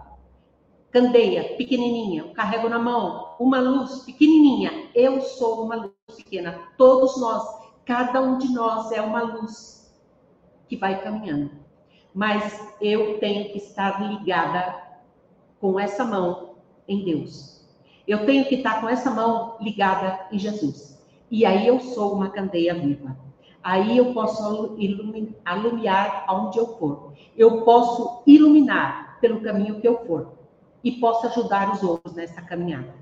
Candeia, 0.91 1.55
pequenininha, 1.58 2.21
eu 2.21 2.34
carrego 2.34 2.69
na 2.69 2.79
mão, 2.79 3.36
uma 3.39 3.60
luz 3.60 4.03
pequenininha. 4.03 4.89
Eu 4.95 5.21
sou 5.21 5.65
uma 5.65 5.75
luz 5.75 6.15
pequena, 6.15 6.58
todos 6.77 7.19
nós, 7.19 7.43
cada 7.84 8.21
um 8.21 8.38
de 8.38 8.51
nós 8.53 8.91
é 8.91 9.01
uma 9.01 9.21
luz 9.21 9.93
que 10.69 10.77
vai 10.77 11.03
caminhando 11.03 11.65
mas 12.15 12.73
eu 12.79 13.19
tenho 13.19 13.51
que 13.51 13.58
estar 13.58 14.01
ligada 14.01 14.81
com 15.60 15.77
essa 15.77 16.05
mão 16.05 16.55
em 16.88 17.03
Deus. 17.03 17.62
Eu 18.08 18.25
tenho 18.25 18.45
que 18.45 18.55
estar 18.55 18.79
com 18.79 18.88
essa 18.88 19.12
mão 19.12 19.58
ligada 19.60 20.25
em 20.31 20.39
Jesus. 20.39 20.94
E 21.36 21.45
aí 21.45 21.67
eu 21.67 21.82
sou 21.82 22.13
uma 22.13 22.30
candeia 22.30 22.74
viva. 22.74 23.17
Aí 23.62 23.98
eu 23.98 24.13
posso 24.13 24.78
alumiar 25.43 26.24
aonde 26.28 26.58
eu 26.58 26.78
for. 26.78 27.12
Eu 27.36 27.63
posso 27.63 28.24
iluminar 28.26 29.17
pelo 29.19 29.41
caminho 29.41 29.82
que 29.82 29.86
eu 29.86 30.06
for. 30.06 30.32
E 30.82 30.93
posso 30.93 31.28
ajudar 31.28 31.74
os 31.74 31.84
outros 31.84 32.15
nessa 32.15 32.41
caminhada. 32.41 32.95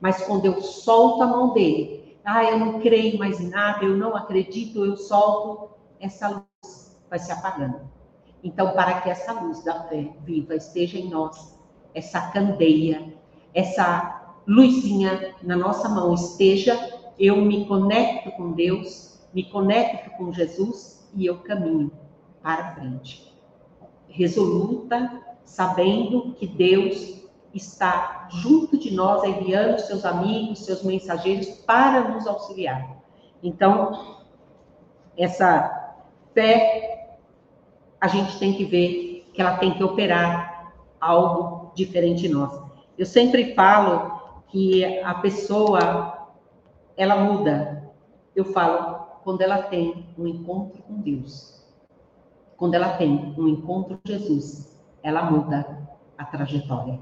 Mas 0.00 0.24
quando 0.24 0.44
eu 0.44 0.62
solto 0.62 1.24
a 1.24 1.26
mão 1.26 1.52
dele, 1.52 2.16
ah, 2.24 2.44
eu 2.44 2.60
não 2.60 2.78
creio 2.78 3.18
mais 3.18 3.40
em 3.40 3.48
nada, 3.48 3.84
eu 3.84 3.96
não 3.96 4.14
acredito, 4.14 4.84
eu 4.84 4.96
solto, 4.96 5.70
essa 5.98 6.28
luz 6.28 6.96
vai 7.10 7.18
se 7.18 7.32
apagando. 7.32 7.80
Então, 8.44 8.70
para 8.70 9.00
que 9.00 9.10
essa 9.10 9.32
luz 9.32 9.64
da 9.64 9.82
fé 9.88 10.12
viva 10.22 10.54
esteja 10.54 10.96
em 10.96 11.08
nós, 11.08 11.58
essa 11.92 12.30
candeia, 12.30 13.12
essa 13.52 14.36
luzinha 14.46 15.34
na 15.42 15.56
nossa 15.56 15.88
mão 15.88 16.14
esteja, 16.14 16.99
eu 17.20 17.36
me 17.36 17.66
conecto 17.66 18.32
com 18.32 18.52
Deus, 18.52 19.20
me 19.34 19.44
conecto 19.44 20.10
com 20.16 20.32
Jesus 20.32 21.06
e 21.14 21.26
eu 21.26 21.36
caminho 21.40 21.92
para 22.42 22.74
frente. 22.74 23.30
Resoluta, 24.08 25.20
sabendo 25.44 26.32
que 26.32 26.46
Deus 26.46 27.20
está 27.52 28.26
junto 28.30 28.78
de 28.78 28.90
nós, 28.92 29.22
enviando 29.24 29.78
seus 29.80 30.06
amigos, 30.06 30.64
seus 30.64 30.82
mensageiros 30.82 31.46
para 31.66 32.08
nos 32.08 32.26
auxiliar. 32.26 32.96
Então, 33.42 34.16
essa 35.14 35.94
fé 36.32 37.18
a 38.00 38.08
gente 38.08 38.38
tem 38.38 38.54
que 38.54 38.64
ver 38.64 39.30
que 39.34 39.42
ela 39.42 39.58
tem 39.58 39.74
que 39.74 39.84
operar 39.84 40.72
algo 40.98 41.70
diferente 41.74 42.26
em 42.26 42.30
nós. 42.30 42.58
Eu 42.96 43.04
sempre 43.04 43.54
falo 43.54 44.18
que 44.48 44.98
a 45.00 45.14
pessoa 45.14 46.19
ela 47.00 47.16
muda. 47.16 47.90
Eu 48.36 48.44
falo 48.44 49.06
quando 49.24 49.40
ela 49.40 49.62
tem 49.62 50.06
um 50.18 50.26
encontro 50.26 50.82
com 50.82 51.00
Deus. 51.00 51.64
Quando 52.58 52.74
ela 52.74 52.90
tem 52.90 53.34
um 53.38 53.48
encontro 53.48 53.96
com 53.96 54.12
Jesus, 54.12 54.78
ela 55.02 55.22
muda 55.30 55.88
a 56.18 56.26
trajetória. 56.26 57.00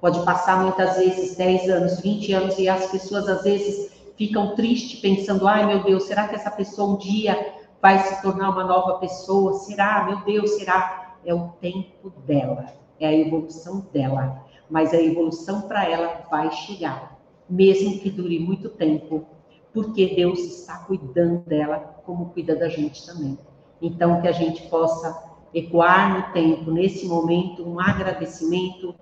Pode 0.00 0.24
passar 0.24 0.62
muitas 0.62 0.98
vezes 0.98 1.36
10 1.36 1.68
anos, 1.68 2.00
20 2.00 2.32
anos 2.32 2.58
e 2.60 2.68
as 2.68 2.86
pessoas 2.92 3.28
às 3.28 3.42
vezes 3.42 3.92
ficam 4.16 4.54
tristes 4.54 5.00
pensando: 5.00 5.48
"Ai, 5.48 5.66
meu 5.66 5.82
Deus, 5.82 6.04
será 6.04 6.28
que 6.28 6.36
essa 6.36 6.52
pessoa 6.52 6.94
um 6.94 6.98
dia 6.98 7.54
vai 7.82 7.98
se 7.98 8.22
tornar 8.22 8.50
uma 8.50 8.62
nova 8.62 8.98
pessoa? 8.98 9.54
Será? 9.54 10.04
Meu 10.04 10.20
Deus, 10.20 10.52
será? 10.52 11.16
É 11.24 11.34
o 11.34 11.48
tempo 11.60 12.10
dela, 12.24 12.66
é 13.00 13.08
a 13.08 13.12
evolução 13.12 13.80
dela. 13.92 14.44
Mas 14.70 14.94
a 14.94 15.02
evolução 15.02 15.62
para 15.62 15.90
ela 15.90 16.24
vai 16.30 16.52
chegar, 16.52 17.13
mesmo 17.54 18.00
que 18.00 18.10
dure 18.10 18.38
muito 18.38 18.68
tempo, 18.68 19.24
porque 19.72 20.14
Deus 20.14 20.40
está 20.40 20.78
cuidando 20.78 21.44
dela 21.46 21.78
como 22.04 22.30
cuida 22.30 22.56
da 22.56 22.68
gente 22.68 23.06
também. 23.06 23.38
Então, 23.80 24.20
que 24.20 24.28
a 24.28 24.32
gente 24.32 24.62
possa 24.68 25.34
ecoar 25.52 26.16
no 26.16 26.32
tempo, 26.32 26.70
nesse 26.70 27.06
momento, 27.06 27.66
um 27.66 27.78
agradecimento 27.78 28.94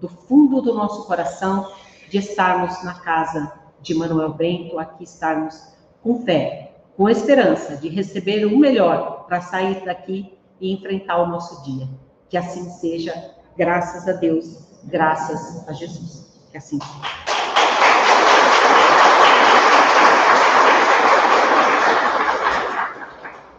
do 0.00 0.08
fundo 0.08 0.60
do 0.60 0.74
nosso 0.74 1.06
coração 1.06 1.68
de 2.08 2.18
estarmos 2.18 2.82
na 2.84 2.94
casa 2.94 3.52
de 3.80 3.94
Manuel 3.94 4.34
Bento, 4.34 4.78
aqui 4.78 5.04
estarmos 5.04 5.60
com 6.02 6.22
fé, 6.22 6.76
com 6.96 7.08
esperança 7.08 7.76
de 7.76 7.88
receber 7.88 8.44
o 8.46 8.56
melhor 8.56 9.24
para 9.26 9.40
sair 9.40 9.84
daqui 9.84 10.32
e 10.60 10.72
enfrentar 10.72 11.22
o 11.22 11.26
nosso 11.26 11.64
dia. 11.64 11.88
Que 12.28 12.36
assim 12.36 12.70
seja, 12.70 13.34
graças 13.56 14.06
a 14.08 14.12
Deus, 14.12 14.68
graças 14.84 15.68
a 15.68 15.72
Jesus. 15.72 16.40
Que 16.50 16.56
assim 16.56 16.78
seja. 16.78 17.25